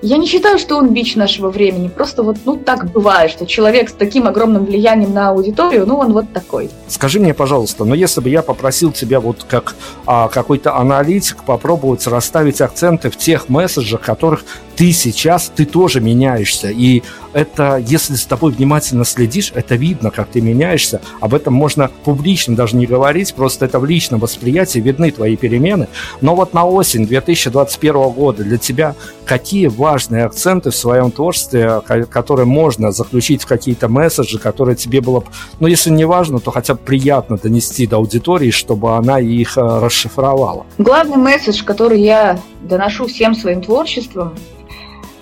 [0.00, 1.88] Я не считаю, что он бич нашего времени.
[1.88, 6.12] Просто вот, ну, так бывает, что человек с таким огромным влиянием на аудиторию, ну, он
[6.12, 6.70] вот такой.
[6.86, 9.74] Скажи мне, пожалуйста, но если бы я попросил тебя вот как
[10.06, 14.44] а, какой-то аналитик попробовать расставить акценты в тех месседжах, которых
[14.78, 16.70] ты сейчас, ты тоже меняешься.
[16.70, 21.00] И это, если с тобой внимательно следишь, это видно, как ты меняешься.
[21.20, 25.88] Об этом можно публично даже не говорить, просто это в личном восприятии видны твои перемены.
[26.20, 28.94] Но вот на осень 2021 года для тебя
[29.24, 31.80] какие важные акценты в своем творчестве,
[32.10, 35.24] которые можно заключить в какие-то месседжи, которые тебе было,
[35.60, 39.60] ну, если не важно, то хотя бы приятно донести до аудитории, чтобы она их э,
[39.60, 40.66] расшифровала?
[40.78, 44.34] Главный месседж, который я доношу всем своим творчеством,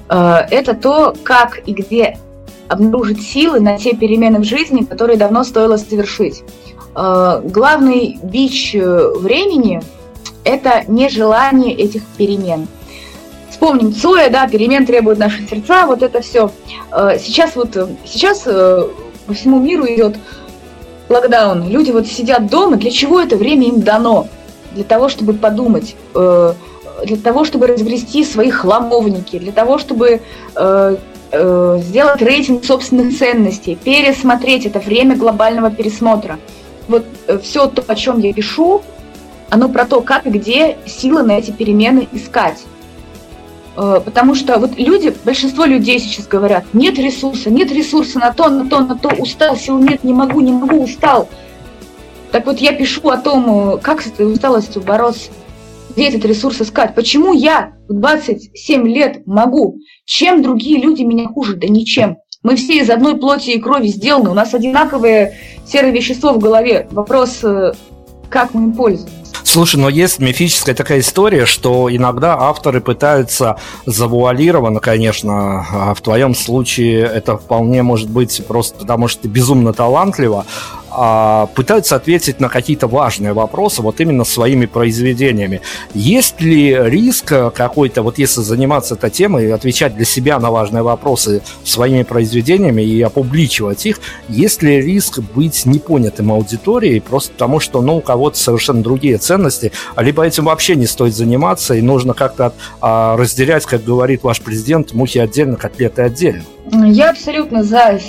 [0.08, 2.18] Э, это то, как и где
[2.68, 6.42] обнаружить силы на те перемены в жизни, которые давно стоило совершить.
[6.94, 9.82] Э, главный бич времени–
[10.44, 12.68] это нежелание этих перемен.
[13.56, 16.50] Вспомним Цоя, да, перемен требуют наши сердца, вот это все.
[17.18, 20.18] Сейчас вот, сейчас по всему миру идет
[21.08, 21.66] локдаун.
[21.66, 24.28] Люди вот сидят дома, для чего это время им дано?
[24.72, 30.20] Для того, чтобы подумать, для того, чтобы разгрести свои хламовники, для того, чтобы
[30.54, 30.96] э,
[31.30, 36.38] э, сделать рейтинг собственных ценностей, пересмотреть это время глобального пересмотра.
[36.88, 38.82] Вот э, все то, о чем я пишу,
[39.48, 42.64] оно про то, как и где силы на эти перемены искать.
[43.76, 48.48] Э, потому что вот люди, большинство людей сейчас говорят, нет ресурса, нет ресурса на то,
[48.48, 51.28] на то, на то, устал, сил нет, не могу, не могу, устал.
[52.32, 55.30] Так вот я пишу о том, э, как с этой усталостью бороться
[55.96, 56.94] где этот ресурс искать?
[56.94, 59.78] Почему я в 27 лет могу?
[60.04, 61.56] Чем другие люди меня хуже?
[61.56, 62.18] Да ничем.
[62.42, 65.34] Мы все из одной плоти и крови сделаны, у нас одинаковое
[65.66, 66.86] серое вещество в голове.
[66.90, 67.72] Вопрос, э,
[68.28, 69.25] как мы им пользуемся.
[69.42, 73.56] Слушай, но есть мифическая такая история, что иногда авторы пытаются
[73.86, 79.72] завуалированно, конечно, а в твоем случае это вполне может быть просто потому, что ты безумно
[79.72, 80.44] талантлива,
[80.98, 85.60] а, пытаются ответить на какие-то важные вопросы вот именно своими произведениями.
[85.92, 90.82] Есть ли риск какой-то, вот если заниматься этой темой и отвечать для себя на важные
[90.82, 94.00] вопросы своими произведениями и опубличивать их,
[94.30, 99.72] есть ли риск быть непонятым аудиторией просто потому, что ну, у кого-то совершенно другие ценности,
[99.96, 104.92] либо этим вообще не стоит заниматься и нужно как-то а, разделять, как говорит ваш президент,
[104.92, 106.44] мухи отдельно, котлеты отдельно?
[106.70, 108.00] Я абсолютно за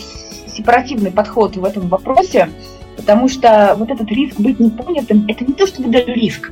[0.55, 2.49] сепаративный подход в этом вопросе
[2.97, 6.51] потому что вот этот риск быть непонятым, это не то, чтобы даже риск.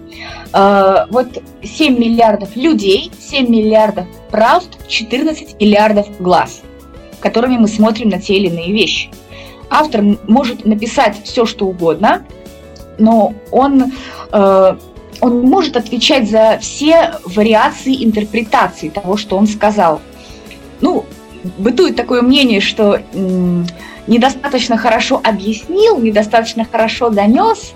[0.53, 1.27] А, вот
[1.61, 6.61] 7 миллиардов людей, 7 миллиардов правд, 14 миллиардов глаз,
[7.19, 9.09] которыми мы смотрим на те или иные вещи.
[9.69, 12.23] Автор может написать все, что угодно,
[12.97, 13.93] но он,
[14.31, 14.75] э,
[15.21, 20.01] он может отвечать за все вариации интерпретации того, что он сказал.
[20.81, 21.05] Ну,
[21.57, 22.99] бытует такое мнение, что
[24.07, 27.73] недостаточно хорошо объяснил, недостаточно хорошо донес.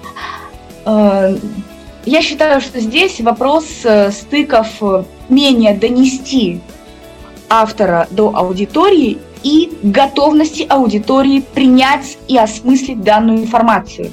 [0.85, 1.35] Э,
[2.05, 6.61] я считаю, что здесь вопрос э, стыков э, менее донести
[7.49, 14.11] автора до аудитории и готовности аудитории принять и осмыслить данную информацию.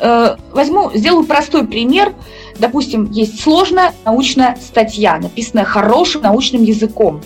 [0.00, 2.14] Возьму, сделаю простой пример.
[2.58, 7.20] Допустим, есть сложная научная статья, написанная хорошим научным языком.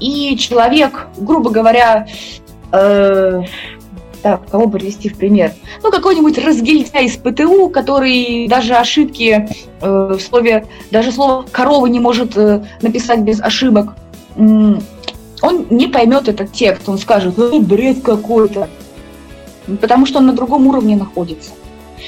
[0.00, 2.06] И человек, грубо говоря,
[2.72, 3.42] Э,
[4.22, 5.52] так, кого привести в пример?
[5.82, 9.48] Ну, какой-нибудь разгильтя из ПТУ, который даже ошибки
[9.80, 13.94] э, в слове, даже слово корова не может э, написать без ошибок.
[14.36, 18.68] Он не поймет этот текст, он скажет, ну, бред какой-то,
[19.80, 21.50] потому что он на другом уровне находится.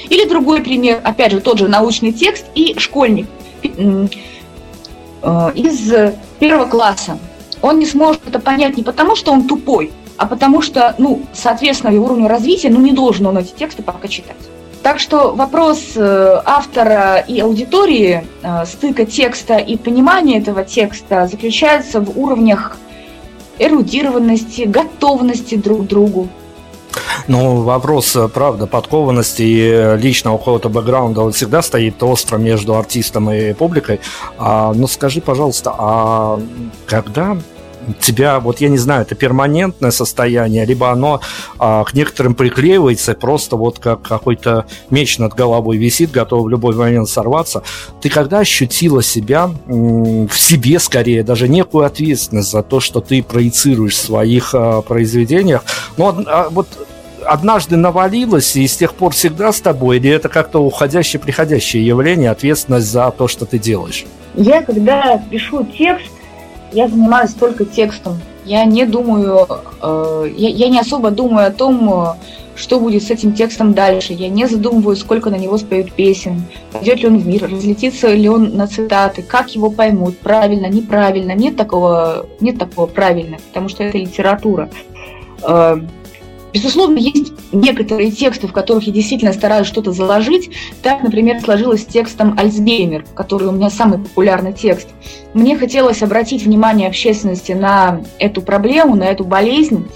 [0.09, 3.27] Или другой пример, опять же, тот же научный текст и школьник
[3.63, 4.07] э,
[5.55, 5.93] из
[6.39, 7.17] первого класса.
[7.61, 11.91] Он не сможет это понять не потому, что он тупой, а потому что, ну, соответственно,
[11.91, 14.37] его уровню развития, ну, не должен он эти тексты пока читать.
[14.81, 21.99] Так что вопрос э, автора и аудитории, э, стыка текста и понимания этого текста заключается
[21.99, 22.77] в уровнях
[23.59, 26.29] эрудированности, готовности друг к другу.
[27.27, 33.29] Ну, вопрос, э, правда, подкованности и личного какого-то бэкграунда, он всегда стоит остро между артистом
[33.31, 33.99] и публикой.
[34.37, 36.39] А, ну, скажи, пожалуйста, а
[36.85, 37.37] когда
[37.99, 41.21] тебя, вот я не знаю, это перманентное состояние, либо оно
[41.57, 46.75] а, к некоторым приклеивается, просто вот как какой-то меч над головой висит, готов в любой
[46.75, 47.63] момент сорваться.
[48.01, 53.95] Ты когда ощутила себя в себе, скорее, даже некую ответственность за то, что ты проецируешь
[53.95, 55.63] в своих а, произведениях?
[55.97, 56.67] Ну, а, вот
[57.25, 62.31] однажды навалилось и с тех пор всегда с тобой, или это как-то уходящее, приходящее явление,
[62.31, 64.05] ответственность за то, что ты делаешь?
[64.35, 66.11] Я, когда пишу текст,
[66.71, 68.19] я занимаюсь только текстом.
[68.45, 69.47] Я не думаю,
[69.81, 72.17] э, я, не особо думаю о том,
[72.59, 74.13] что будет с этим текстом дальше.
[74.13, 78.27] Я не задумываюсь, сколько на него споют песен, пойдет ли он в мир, разлетится ли
[78.29, 81.33] он на цитаты, как его поймут, правильно, неправильно.
[81.33, 84.69] Нет такого, нет такого правильно, потому что это литература.
[86.53, 90.49] Безусловно, есть некоторые тексты, в которых я действительно стараюсь что-то заложить.
[90.81, 94.89] Так, например, сложилось с текстом «Альцгеймер», который у меня самый популярный текст.
[95.33, 99.87] Мне хотелось обратить внимание общественности на эту проблему, на эту болезнь,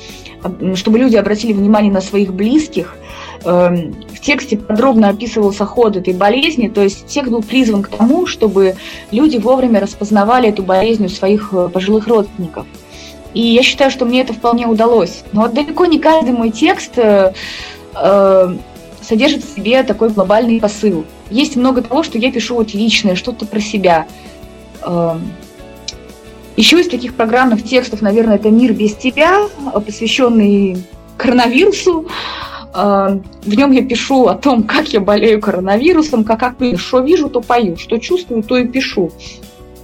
[0.76, 2.98] чтобы люди обратили внимание на своих близких.
[3.46, 8.26] Эм, в тексте подробно описывался ход этой болезни, то есть текст был призван к тому,
[8.26, 8.76] чтобы
[9.12, 12.66] люди вовремя распознавали эту болезнь у своих э, пожилых родственников–
[13.34, 15.24] и я считаю, что мне это вполне удалось.
[15.32, 17.34] Но вот далеко не каждый мой текст э,
[17.96, 18.58] э,
[19.02, 21.06] содержит в себе такой глобальный посыл.
[21.30, 24.08] Есть много того, что я пишу вот личное, что-то про себя.
[24.82, 25.18] Э,
[26.56, 30.84] еще из таких программных текстов, наверное, это «Мир без тебя», посвященный
[31.18, 32.08] коронавирусу.
[32.76, 37.30] Э, в нем я пишу о том, как я болею коронавирусом, как, как что вижу,
[37.30, 39.12] то пою, что чувствую, то и пишу.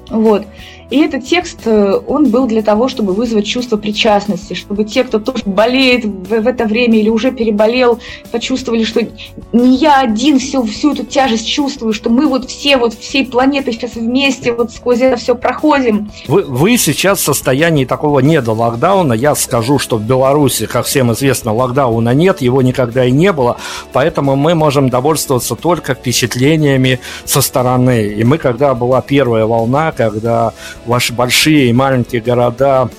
[0.09, 0.45] Вот.
[0.89, 5.19] И этот текст, э, он был для того, чтобы вызвать чувство причастности, чтобы те, кто
[5.19, 7.99] тоже болеет в, это время или уже переболел,
[8.31, 9.01] почувствовали, что
[9.53, 13.73] не я один всю, всю эту тяжесть чувствую, что мы вот все, вот всей планетой
[13.73, 16.11] сейчас вместе вот сквозь это все проходим.
[16.27, 19.13] Вы, вы сейчас в состоянии такого недо-локдауна.
[19.13, 23.57] Я скажу, что в Беларуси, как всем известно, локдауна нет, его никогда и не было,
[23.93, 28.07] поэтому мы можем довольствоваться только впечатлениями со стороны.
[28.07, 30.53] И мы, когда была первая волна, когда
[30.85, 32.89] ваши большие и маленькие города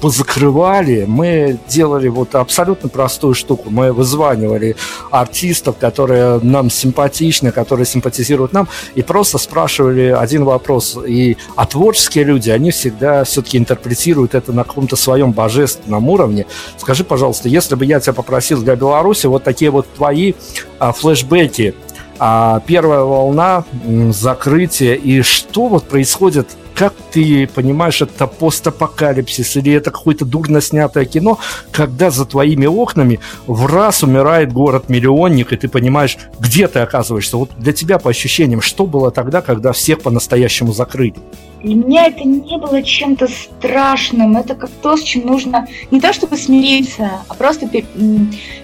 [0.00, 3.70] позакрывали, мы делали вот абсолютно простую штуку.
[3.70, 4.76] Мы вызванивали
[5.10, 10.98] артистов, которые нам симпатичны, которые симпатизируют нам, и просто спрашивали один вопрос.
[11.06, 16.46] И а творческие люди, они всегда все-таки интерпретируют это на каком-то своем божественном уровне.
[16.78, 20.34] Скажи, пожалуйста, если бы я тебя попросил для Беларуси вот такие вот твои
[20.78, 21.74] а, флешбеки,
[22.18, 23.64] а, первая волна,
[24.10, 31.06] закрытие, и что вот происходит как ты понимаешь, это постапокалипсис или это какое-то дурно снятое
[31.06, 31.38] кино,
[31.72, 37.38] когда за твоими окнами в раз умирает город-миллионник, и ты понимаешь, где ты оказываешься.
[37.38, 41.14] Вот для тебя по ощущениям, что было тогда, когда всех по-настоящему закрыли?
[41.66, 44.36] Для меня это не было чем-то страшным.
[44.36, 47.68] Это как то, с чем нужно не то чтобы смириться, а просто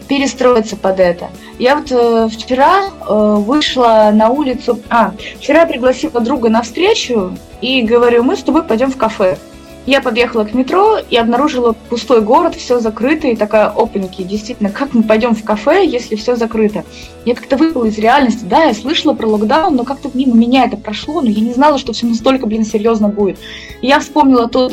[0.08, 1.28] перестроиться под это.
[1.58, 4.78] Я вот э, вчера э, вышла на улицу.
[4.88, 9.36] А, вчера пригласила друга на встречу и говорю, мы с тобой пойдем в кафе.
[9.84, 14.94] Я подъехала к метро и обнаружила пустой город, все закрыто, и такая, опаньки, действительно, как
[14.94, 16.84] мы пойдем в кафе, если все закрыто?
[17.24, 20.76] Я как-то выпала из реальности, да, я слышала про локдаун, но как-то мимо меня это
[20.76, 23.38] прошло, но я не знала, что все настолько, блин, серьезно будет.
[23.80, 24.72] И я вспомнила тот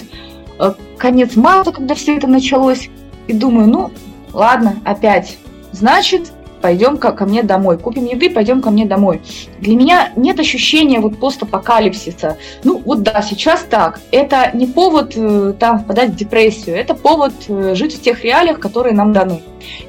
[0.59, 2.89] э, конец марта, когда все это началось,
[3.27, 3.91] и думаю, ну,
[4.31, 5.37] ладно, опять.
[5.71, 6.31] Значит,
[6.61, 9.21] пойдем ко, ко мне домой, купим еды, пойдем ко мне домой.
[9.59, 12.37] Для меня нет ощущения вот постапокалипсиса.
[12.63, 13.99] Ну вот да, сейчас так.
[14.11, 18.59] Это не повод э, там впадать в депрессию, это повод э, жить в тех реалиях,
[18.59, 19.41] которые нам даны,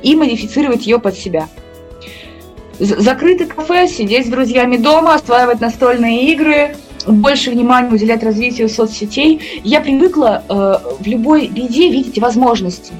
[0.02, 1.48] и модифицировать ее под себя.
[2.78, 9.40] Закрытый кафе, сидеть с друзьями дома, осваивать настольные игры, больше внимания уделять развитию соцсетей.
[9.64, 12.92] Я привыкла э, в любой беде видеть возможности.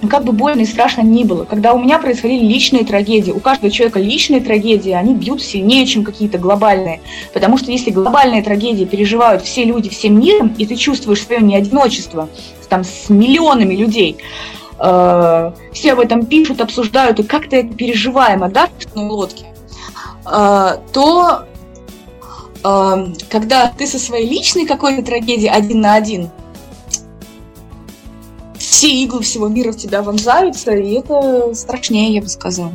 [0.00, 3.40] Ну, как бы больно и страшно ни было, когда у меня происходили личные трагедии, у
[3.40, 7.00] каждого человека личные трагедии, они бьют сильнее, чем какие-то глобальные.
[7.32, 12.28] Потому что если глобальные трагедии переживают все люди всем миром, и ты чувствуешь свое неодиночество
[12.68, 14.18] там, с миллионами людей,
[14.78, 19.46] э, все об этом пишут, обсуждают, и как-то это переживаемо, да, в лодке,
[20.26, 21.44] э, то
[22.62, 26.30] э, когда ты со своей личной какой-то трагедией один на один,
[28.68, 32.72] все иглы всего мира в тебя вонзаются, и это страшнее, я бы сказала.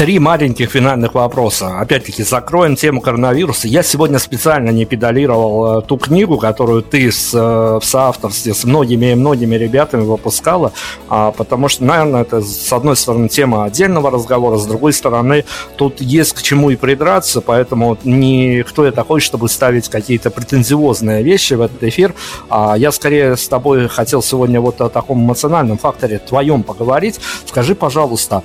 [0.00, 1.78] Три маленьких финальных вопроса.
[1.78, 3.68] Опять-таки, закроем тему коронавируса.
[3.68, 8.64] Я сегодня специально не педалировал э, ту книгу, которую ты с, э, в соавторстве с
[8.64, 10.72] многими и многими ребятами выпускала,
[11.10, 15.44] а, потому что, наверное, это, с одной стороны, тема отдельного разговора, с другой стороны,
[15.76, 21.52] тут есть к чему и придраться, поэтому никто я такой, чтобы ставить какие-то претензиозные вещи
[21.52, 22.14] в этот эфир.
[22.48, 27.20] А я скорее с тобой хотел сегодня вот о таком эмоциональном факторе твоем поговорить.
[27.44, 28.42] Скажи, пожалуйста,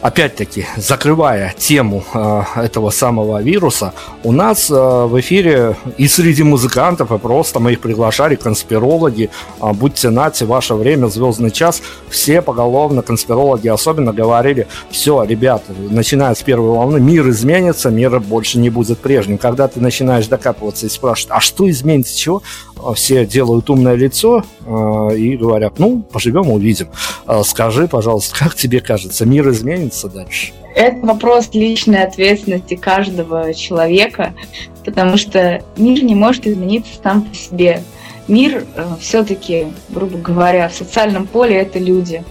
[0.00, 3.92] опять-таки, закрывая тему э, этого самого вируса,
[4.24, 9.30] у нас э, в эфире и среди музыкантов, и просто мы их приглашали, конспирологи,
[9.60, 16.34] э, будьте нате, ваше время, звездный час, все поголовно, конспирологи особенно, говорили, все, ребята, начиная
[16.34, 19.38] с первой волны, мир изменится, мир больше не будет прежним.
[19.38, 22.42] Когда ты начинаешь докапываться и спрашивать, а что изменится, чего?
[22.94, 26.88] Все делают умное лицо э, и говорят, ну, поживем, увидим.
[27.26, 30.52] Э, скажи, пожалуйста, как тебе кажется, мир изменится дальше?
[30.74, 34.34] Это вопрос личной ответственности каждого человека,
[34.84, 37.82] потому что мир не может измениться сам по себе.
[38.28, 42.24] Мир э, все-таки, грубо говоря, в социальном поле это люди.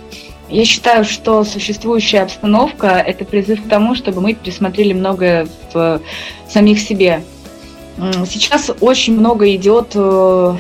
[0.49, 6.01] Я считаю, что существующая обстановка– это призыв к тому, чтобы мы пересмотрели многое в
[6.47, 7.21] самих себе.
[8.29, 10.55] Сейчас очень много идет э,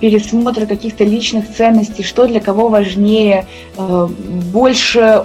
[0.00, 3.46] пересмотра каких-то личных ценностей, что для кого важнее.
[3.76, 4.08] Э,
[4.52, 5.24] больше,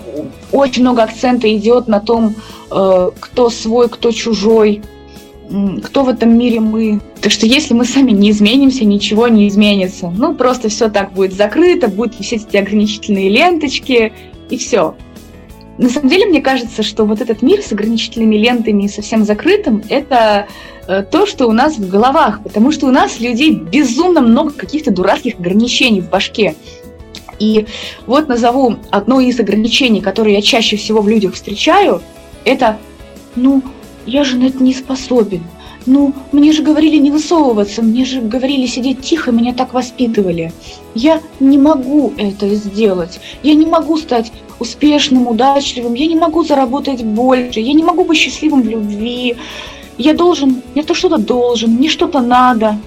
[0.51, 2.35] очень много акцента идет на том,
[2.71, 4.81] э, кто свой, кто чужой,
[5.83, 7.01] кто в этом мире мы.
[7.21, 10.11] Так что если мы сами не изменимся, ничего не изменится.
[10.15, 14.13] Ну, просто все так будет закрыто, будут все эти ограничительные ленточки,
[14.49, 14.95] и все.
[15.77, 19.83] На самом деле, мне кажется, что вот этот мир с ограничительными лентами и совсем закрытым–
[19.89, 20.47] это
[20.87, 24.91] э, то, что у нас в головах, потому что у нас людей безумно много каких-то
[24.91, 26.55] дурацких ограничений в башке.
[27.39, 27.65] И
[28.05, 32.01] вот назову одно из ограничений, которые я чаще всего в людях встречаю,
[32.45, 32.77] это,
[33.35, 33.63] ну,
[34.05, 35.43] я же на это не способен.
[35.85, 40.53] Ну, мне же говорили не высовываться, мне же говорили сидеть тихо, меня так воспитывали.
[40.95, 43.19] Я не могу это сделать.
[43.43, 45.93] Я не могу стать успешным, удачливым.
[45.93, 47.59] Я не могу заработать больше.
[47.59, 49.35] Я не могу быть счастливым в любви.
[49.97, 52.77] Я должен, я то что-то должен, мне что-то надо.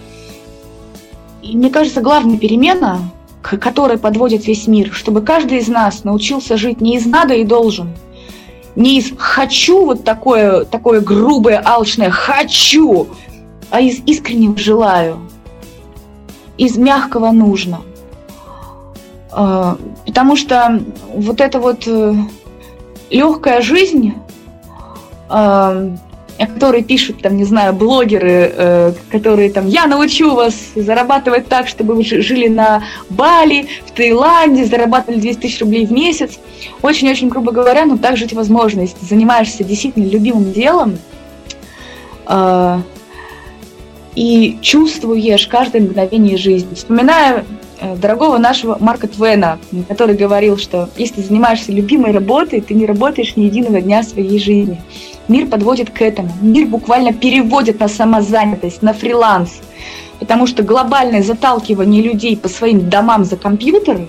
[1.43, 2.99] И мне кажется, главная перемена,
[3.43, 7.45] к которой подводит весь мир, чтобы каждый из нас научился жить не из надо и
[7.45, 7.91] должен–
[8.77, 13.09] не из «хочу» вот такое, такое грубое, алчное «хочу»,
[13.71, 15.19] а из искреннего «желаю»,
[16.59, 17.81] из мягкого «нужно».
[19.33, 20.81] А, потому что
[21.13, 22.15] вот эта вот э,
[23.11, 24.15] легкая жизнь,
[26.39, 31.69] о которой пишут, там, не знаю, блогеры, э, которые там, я научу вас зарабатывать так,
[31.69, 36.39] чтобы вы жили на Бали, в Таиланде, зарабатывали 200 тысяч рублей в месяц.
[36.83, 40.99] Очень-очень, грубо говоря, но так жить возможно, если ты занимаешься действительно любимым делом,
[42.27, 42.81] э,
[44.15, 46.75] и чувствуешь каждое мгновение жизни.
[46.75, 47.45] Вспоминая
[47.81, 49.59] дорогого нашего Марка Твена,
[49.89, 54.39] который говорил, что если ты занимаешься любимой работой, ты не работаешь ни единого дня своей
[54.39, 54.81] жизни.
[55.29, 56.31] Мир подводит к этому.
[56.41, 59.61] Мир буквально переводит на самозанятость, на фриланс.
[60.19, 64.07] Потому что глобальное заталкивание людей по своим домам за компьютеры,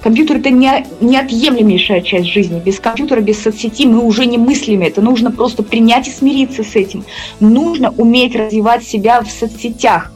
[0.00, 2.60] компьютер это не, неотъемлемейшая часть жизни.
[2.64, 5.00] Без компьютера, без соцсети мы уже не мыслим это.
[5.00, 7.04] Нужно просто принять и смириться с этим.
[7.40, 10.10] Нужно уметь развивать себя в соцсетях.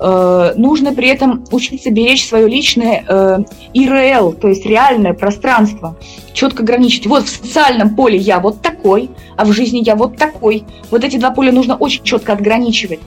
[0.00, 3.38] Э, нужно при этом учиться беречь свое личное э,
[3.74, 5.96] ИРЛ, то есть реальное пространство,
[6.32, 7.06] четко ограничить.
[7.06, 10.64] Вот в социальном поле я вот такой, а в жизни я вот такой.
[10.90, 13.00] Вот эти два поля нужно очень четко отграничивать.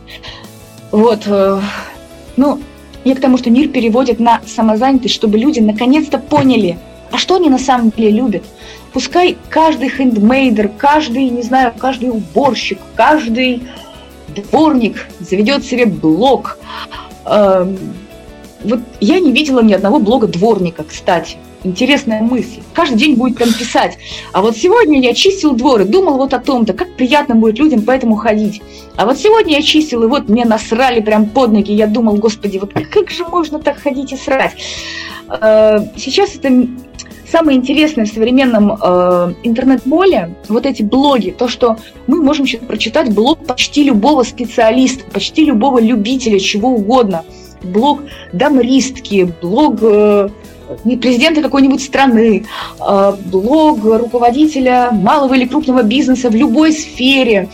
[0.92, 1.62] Вот, э,
[2.36, 2.60] ну,
[3.06, 6.78] я к тому, что мир переводит на самозанятость, чтобы люди наконец-то поняли,
[7.12, 8.44] а что они на самом деле любят.
[8.92, 13.64] Пускай каждый хендмейдер, каждый, не знаю, каждый уборщик, каждый
[14.30, 16.58] дворник заведет себе блог.
[17.26, 17.78] Эм,
[18.64, 21.38] вот я не видела ни одного блога дворника, кстати.
[21.64, 22.62] Интересная мысль.
[22.74, 23.98] Каждый день будет там писать.
[24.34, 27.84] А вот сегодня я чистил двор и думал вот о том-то, как приятно будет людям
[27.84, 28.62] по этому ходить.
[28.96, 31.72] А вот сегодня я чистил, и вот мне насрали прям под ноги.
[31.72, 34.54] Я думал, господи, вот как же можно так ходить и срать?
[35.30, 36.50] Э, сейчас это
[37.32, 41.78] самое интересное в современном э, интернет-моле, вот эти блоги, то, что
[42.08, 47.24] мы можем сейчас прочитать блог почти любого специалиста, почти любого любителя, чего угодно.
[47.64, 48.02] Блог
[48.34, 50.30] дамристки, блог э,
[50.84, 52.46] президента какой-нибудь страны,
[52.80, 57.48] э, блог руководителя малого или крупного бизнеса в любой сфере.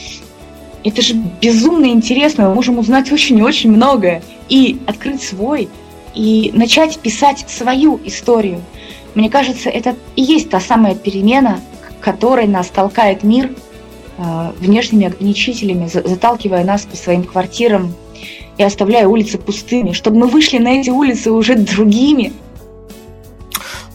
[0.84, 5.70] Это же безумно интересно, мы можем узнать очень и очень многое и открыть свой,
[6.16, 8.62] и начать писать свою историю–
[9.18, 11.60] мне кажется, это и есть та самая перемена,
[12.02, 13.50] которой нас толкает мир
[14.20, 17.96] э, внешними ограничителями, заталкивая нас по своим квартирам
[18.60, 22.32] и оставляя улицы пустыми, чтобы мы вышли на эти улицы уже другими,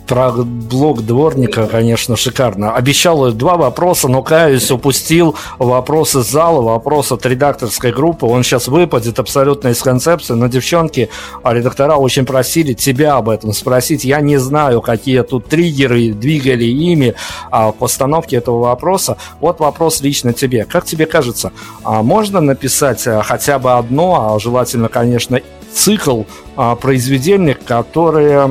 [0.07, 2.75] про блог дворника, конечно, шикарно.
[2.75, 8.27] Обещал два вопроса, но, каюсь, упустил вопрос из зала, вопрос от редакторской группы.
[8.27, 11.09] Он сейчас выпадет абсолютно из концепции, но девчонки,
[11.43, 14.05] а редактора очень просили тебя об этом спросить.
[14.05, 17.15] Я не знаю, какие тут триггеры двигали ими
[17.51, 19.17] а, в постановке этого вопроса.
[19.41, 20.65] Вот вопрос лично тебе.
[20.65, 21.53] Как тебе кажется,
[21.85, 25.41] а можно написать а, хотя бы одно, а желательно, конечно,
[25.73, 26.23] цикл
[26.57, 28.47] а, произведений, которые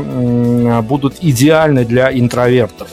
[0.81, 2.89] будут идеальны для интровертов?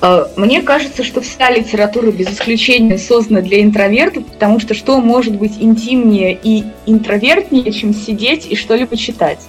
[0.00, 5.36] А, мне кажется, что вся литература без исключения создана для интровертов, потому что что может
[5.36, 9.40] быть интимнее и интровертнее, чем сидеть и что-либо читать?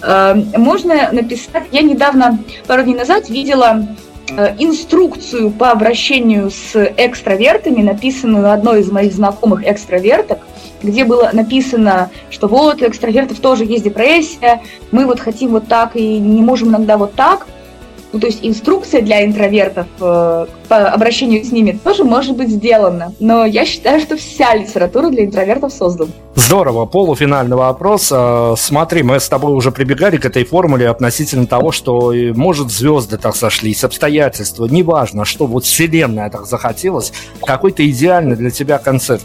[0.00, 1.64] А, можно написать...
[1.72, 3.86] Я недавно, пару дней назад, видела
[4.58, 10.40] инструкцию по обращению с экстравертами, написанную одной из моих знакомых экстраверток–
[10.82, 15.96] где было написано, что вот у экстравертов тоже есть депрессия, мы вот хотим вот так
[15.96, 17.46] и не можем иногда вот так.
[18.10, 23.12] Ну, то есть инструкция для интровертов э, по обращению с ними тоже может быть сделана.
[23.20, 26.10] Но я считаю, что вся литература для интровертов создана.
[26.34, 26.86] Здорово.
[26.86, 28.10] Полуфинальный вопрос.
[28.10, 33.18] Э, смотри, мы с тобой уже прибегали к этой формуле относительно того, что, может, звезды
[33.18, 37.12] так сошлись, обстоятельства, неважно, что вот вселенная так захотелось,
[37.44, 39.22] какой-то идеальный для тебя концерт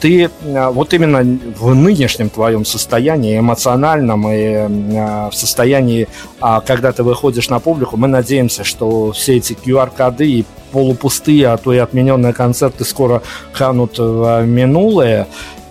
[0.00, 1.18] ты а, вот именно
[1.58, 4.54] в нынешнем твоем состоянии, эмоциональном и
[4.96, 6.08] а, в состоянии,
[6.40, 11.56] а, когда ты выходишь на публику, мы надеемся, что все эти QR-коды и полупустые, а
[11.56, 13.22] то и отмененные концерты скоро
[13.52, 15.26] канут в минулое.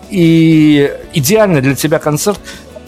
[0.10, 2.40] И идеальный для тебя концерт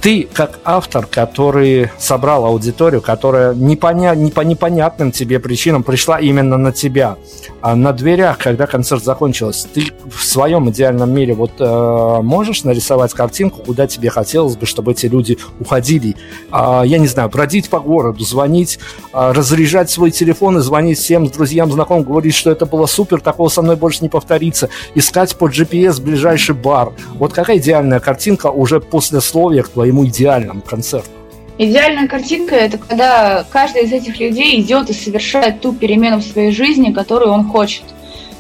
[0.01, 4.15] ты как автор, который собрал аудиторию, которая непоня...
[4.15, 7.17] не по непонятным тебе причинам пришла именно на тебя,
[7.61, 13.13] а на дверях, когда концерт закончился, ты в своем идеальном мире вот э, можешь нарисовать
[13.13, 16.15] картинку, куда тебе хотелось бы, чтобы эти люди уходили?
[16.51, 18.79] Э, я не знаю, бродить по городу, звонить,
[19.13, 23.49] э, разряжать свой телефон и звонить всем друзьям, знакомым, говорить, что это было супер, такого
[23.49, 26.93] со мной больше не повторится, искать по GPS ближайший бар.
[27.15, 31.09] Вот какая идеальная картинка уже после словия к твоей своему идеальному концерту?
[31.57, 36.51] Идеальная картинка– это когда каждый из этих людей идет и совершает ту перемену в своей
[36.51, 37.83] жизни, которую он хочет.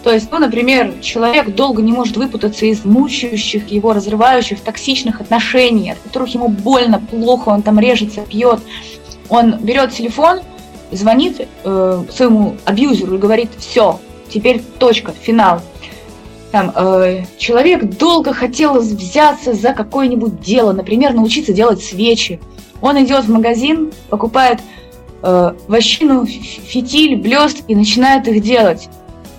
[0.03, 5.91] То есть, ну, например, человек долго не может выпутаться из мучающих его, разрывающих, токсичных отношений,
[5.91, 8.61] от которых ему больно, плохо, он там режется, пьет.
[9.29, 10.39] Он берет телефон,
[10.91, 13.99] звонит э, своему абьюзеру и говорит, все,
[14.33, 15.61] теперь точка, финал.
[16.51, 22.41] Там, э, человек долго хотел взяться за какое-нибудь дело, например, научиться делать свечи.
[22.81, 24.59] Он идет в магазин, покупает
[25.23, 28.89] э, вощину, фитиль, блестки и начинает их делать.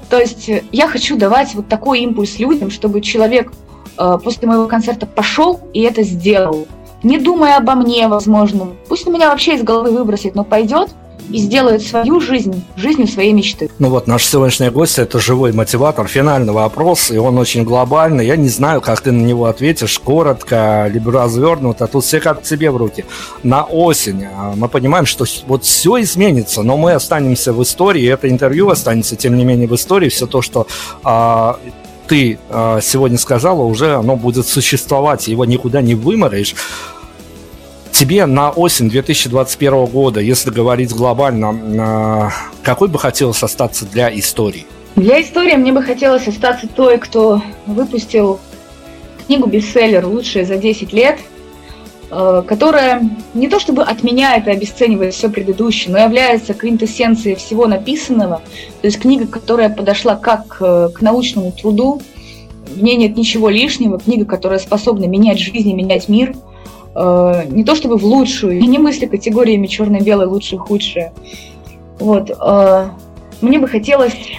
[0.08, 3.52] То есть э, я хочу давать вот такой импульс людям, чтобы человек
[3.98, 6.66] э, после моего концерта пошел и это сделал.
[7.02, 8.68] Не думая обо мне, возможно.
[8.88, 10.90] Пусть он меня вообще из головы выбросит, но пойдет
[11.30, 13.70] и сделает свою жизнь жизнью своей мечты.
[13.78, 18.26] Ну вот наш сегодняшний гость– это живой мотиватор, финальный вопрос, и он очень глобальный.
[18.26, 21.86] Я не знаю, как ты на него ответишь, коротко, либо развернуто.
[21.86, 23.04] Тут все как тебе в руки.
[23.42, 28.28] На осень а, мы понимаем, что вот все изменится, но мы останемся в истории, это
[28.28, 30.08] интервью останется, тем не менее, в истории.
[30.08, 30.66] Все то, что
[31.02, 31.58] а,
[32.06, 36.54] ты а, сегодня сказала, уже оно будет существовать, его никуда не выморишь
[38.02, 42.30] тебе на осень 2021 года, если говорить глобально, а,
[42.64, 44.66] какой бы хотелось остаться для истории?
[44.96, 48.40] Для истории мне бы хотелось остаться той, кто выпустил
[49.24, 51.20] книгу бестселлер «Лучшие за 10 лет»,
[52.10, 58.42] э, которая не то чтобы отменяет и обесценивает все предыдущее, но является квинтэссенцией всего написанного.
[58.80, 62.02] То есть книга, которая подошла как э, к научному труду,
[62.66, 66.34] в ней нет ничего лишнего, книга, которая способна менять жизнь и менять мир–
[66.94, 71.12] э, не то чтобы в лучшую, я не мыслю категориями черное-белое, лучшее, худшее.
[71.98, 72.88] Вот, э,
[73.40, 74.32] мне бы хотелось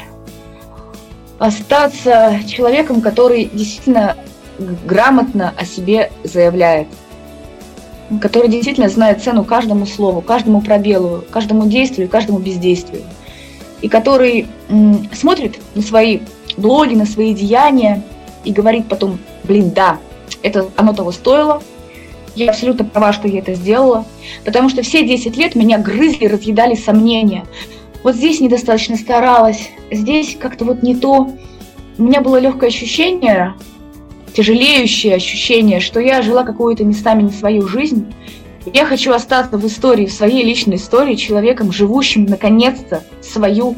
[1.40, 4.16] остаться человеком, который действительно
[4.86, 6.88] грамотно о себе заявляет,
[8.22, 13.04] который действительно знает цену каждому слову, каждому пробелу, каждому действию, каждому бездействию,
[13.82, 16.20] и который м, смотрит на свои
[16.58, 18.04] блоги, на свои деяния
[18.44, 19.98] и говорит потом, блин, да,
[20.42, 21.62] это оно того стоило,
[22.36, 24.06] я абсолютно права, что я это сделала,
[24.46, 27.46] потому что все 10 лет меня грызли, разъедали сомнения.
[28.04, 31.30] Вот здесь недостаточно старалась, здесь как-то вот не то.
[31.98, 33.54] У меня было легкое ощущение,
[34.34, 38.14] тяжелеющее ощущение, что я жила какую-то местами не свою жизнь,
[38.66, 43.76] Я хочу остаться в истории, в своей личной истории, человеком, живущим наконец-то свою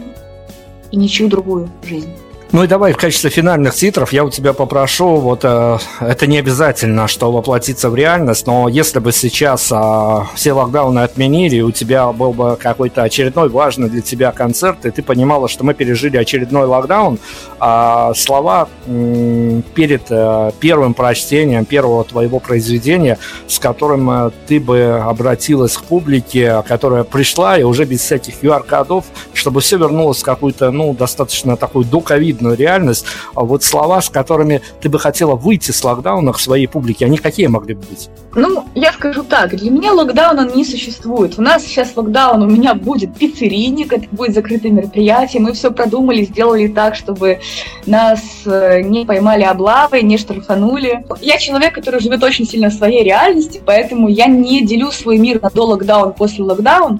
[0.92, 2.12] и ничью другую жизнь.
[2.52, 6.38] Ну и давай в качестве финальных титров я у тебя попрошу, вот э, это не
[6.38, 12.12] обязательно, что воплотиться в реальность, но если бы сейчас э, все локдауны отменили, у тебя
[12.12, 16.66] был бы какой-то очередной важный для тебя концерт, и ты понимала, что мы пережили очередной
[16.68, 17.20] локдаун,
[17.60, 23.18] а слова э, перед э, первым прочтением первого твоего произведения,
[23.48, 29.04] с которым э, ты бы обратилась к публике, которая пришла и уже без всяких QR-кодов,
[29.34, 34.10] чтобы все вернулось в какую-то, ну, достаточно такую доковидную абсурдную реальность, а вот слова, с
[34.10, 38.10] которыми ты бы хотела выйти с локдауна к своей публике, они какие могли бы быть?
[38.36, 41.40] Ну, я скажу так, для меня локдаун он не существует.
[41.40, 46.26] У нас сейчас локдаун, у меня будет пиццерийник, это будет закрытое мероприятие, мы все продумали,
[46.26, 47.40] сделали так, чтобы
[47.86, 51.06] нас э, не поймали облавой, не штрафанули.
[51.22, 55.42] Я человек, который живет очень сильно в своей реальности, поэтому я не делю свой мир
[55.42, 57.00] на до локдаун, после локдаун.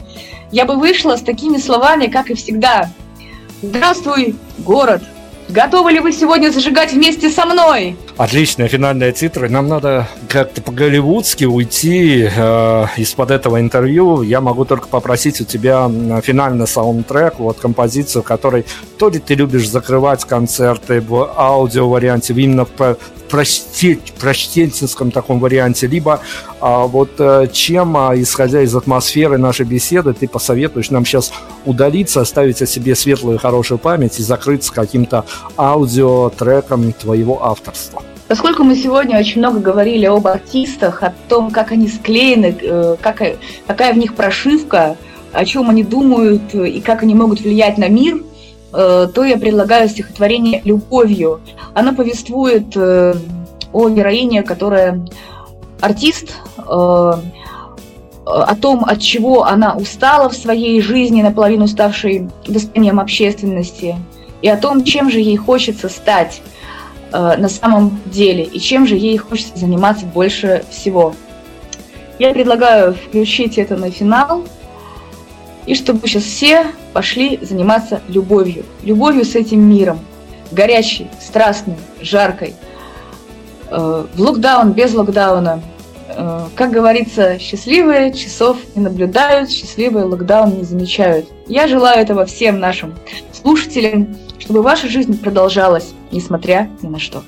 [0.52, 2.90] Я бы вышла с такими словами, как и всегда.
[3.62, 5.02] Здравствуй, город!
[5.48, 7.96] Готовы ли вы сегодня зажигать вместе со мной?
[8.18, 9.48] Отличные финальные титры.
[9.48, 14.24] Нам надо как-то по-голливудски уйти э, из-под этого интервью.
[14.24, 15.88] Я могу только попросить у тебя
[16.24, 18.66] финальный саундтрек, вот композицию, которой
[18.98, 22.98] то ли ты любишь закрывать концерты в аудио-варианте, именно в
[23.30, 26.22] прочтенческом таком варианте, либо
[26.60, 31.32] а, вот э, чем, а, исходя из атмосферы нашей беседы, ты посоветуешь нам сейчас
[31.66, 35.26] удалиться, оставить о себе светлую хорошую память и закрыться каким-то
[35.58, 38.02] аудиотреком твоего авторства?
[38.28, 43.22] Поскольку мы сегодня очень много говорили об артистах, о том, как они склеены, э, как,
[43.68, 44.98] какая в них прошивка,
[45.32, 48.35] о чем они думают и как они могут влиять на мир– Э,
[48.76, 51.40] то я предлагаю стихотворение «Любовью».
[51.74, 53.14] Оно повествует э,
[53.72, 55.06] о героине, которая
[55.80, 63.96] артист, э, о том, от чего она устала в своей жизни, наполовину ставшей достоянием общественности,
[64.42, 66.42] и о том, чем же ей хочется стать
[67.12, 71.14] на самом деле, и чем же ей хочется заниматься больше всего.
[72.20, 74.44] Я предлагаю включить это на финал–
[75.66, 78.66] и чтобы сейчас все пошли заниматься любовью.
[78.84, 80.00] Любовью с этим миром.
[80.52, 82.56] Горячей, страстной, жаркой.
[83.70, 85.62] Э, в локдаун, без локдауна.
[86.10, 91.28] Э, как говорится, счастливые часов не наблюдают, счастливые локдаун не замечают.
[91.48, 92.94] Я желаю этого всем нашим
[93.34, 97.24] слушателям, чтобы ваша жизнь продолжалась, несмотря ни на что.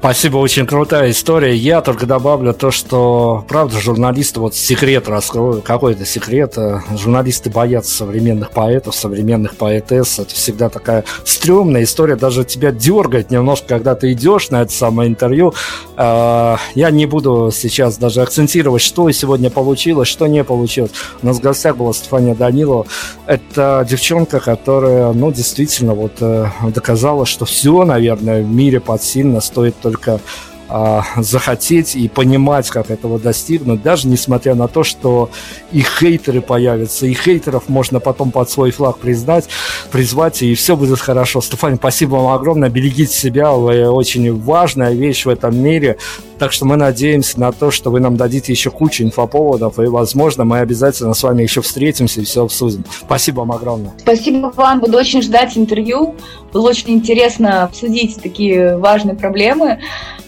[0.00, 1.56] Спасибо, очень крутая история.
[1.56, 6.56] Я только добавлю то, что, правда, журналисты, вот секрет раскрою, какой-то секрет.
[6.56, 10.20] Э, журналисты боятся современных поэтов, современных поэтесс.
[10.20, 15.10] Это всегда такая стрёмная история, даже тебя дергает немножко, когда ты идешь на это самое
[15.10, 15.52] интервью.
[15.96, 20.92] Э, я не буду сейчас даже акцентировать, что сегодня получилось, что не получилось.
[21.22, 22.86] У нас в гостях была Стефания Данилова.
[23.26, 29.74] Это девчонка, которая, ну, действительно, вот э, доказала, что все, наверное, в мире подсильно стоит
[29.88, 30.20] только
[30.68, 35.30] а, захотеть и понимать, как этого достигнуть, даже несмотря на то, что
[35.72, 39.48] и хейтеры появятся, и хейтеров можно потом под свой флаг признать,
[39.90, 41.40] призвать, и все будет хорошо.
[41.40, 45.96] Стефан, спасибо вам огромное, берегите себя, вы очень важная вещь в этом мире,
[46.38, 50.44] так что мы надеемся на то, что вы нам дадите еще кучу инфоповодов, и, возможно,
[50.44, 52.84] мы обязательно с вами еще встретимся и все обсудим.
[52.90, 53.92] Спасибо вам огромное.
[53.98, 56.14] Спасибо вам, буду очень ждать интервью.
[56.52, 59.80] Было очень интересно обсудить такие важные проблемы.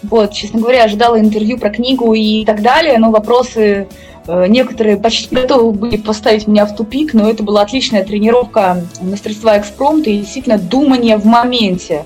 [0.02, 3.86] Вот, честно говоря, ожидала интервью про книгу и так далее, но вопросы
[4.26, 9.58] э, некоторые почти готовы были поставить меня в тупик, но это была отличная тренировка мастерства
[9.58, 12.04] экспромта и действительно думание в моменте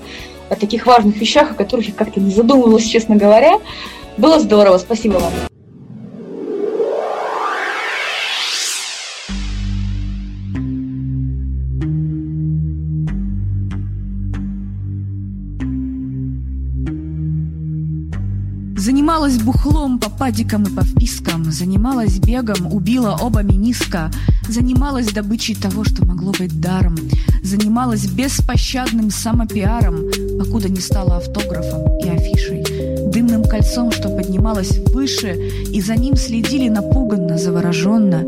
[0.49, 3.59] о таких важных вещах, о которых я как-то не задумывалась, честно говоря.
[4.17, 5.54] Было здорово, спасибо вам.
[19.05, 24.09] Занималась бухлом по падикам и по впискам, Занималась бегом, убила оба миниска,
[24.49, 26.97] Занималась добычей того, что могло быть даром,
[27.43, 30.09] Занималась беспощадным самопиаром,
[30.39, 32.63] Покуда не стала автографом и афишей,
[33.11, 35.35] Дымным кольцом, что поднималось выше,
[35.71, 38.23] И за ним следили напуганно, завороженно,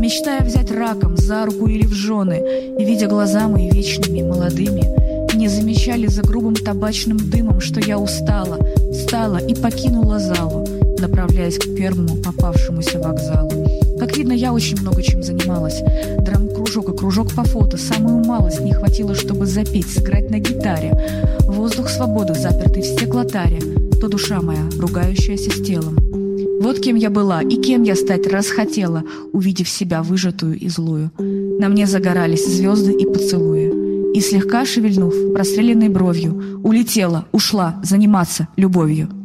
[0.00, 2.42] Мечтая взять раком за руку или в жены,
[2.78, 5.11] видя глаза мои вечными, молодыми,
[5.42, 10.68] Не замечали за грубым табачным дымом, что я устала— встала и покинула залу,
[11.00, 13.50] направляясь к первому попавшемуся вокзалу.
[13.98, 15.82] Как видно, я очень много чем занималась.
[16.20, 17.76] Драм-кружок и кружок по фото.
[17.76, 20.92] Самую малость не хватило, чтобы запеть, сыграть на гитаре.
[21.40, 23.58] Воздух свободы, запертый в стеклотаре.
[24.00, 25.98] То душа моя, ругающаяся с телом.
[26.60, 29.02] Вот кем я была и кем я стать расхотела,
[29.32, 31.10] увидев себя выжатую и злую.
[31.18, 33.81] На мне загорались звезды и поцелуи.
[34.14, 39.21] И слегка шевельнув, простреленной бровью, улетела, ушла заниматься любовью.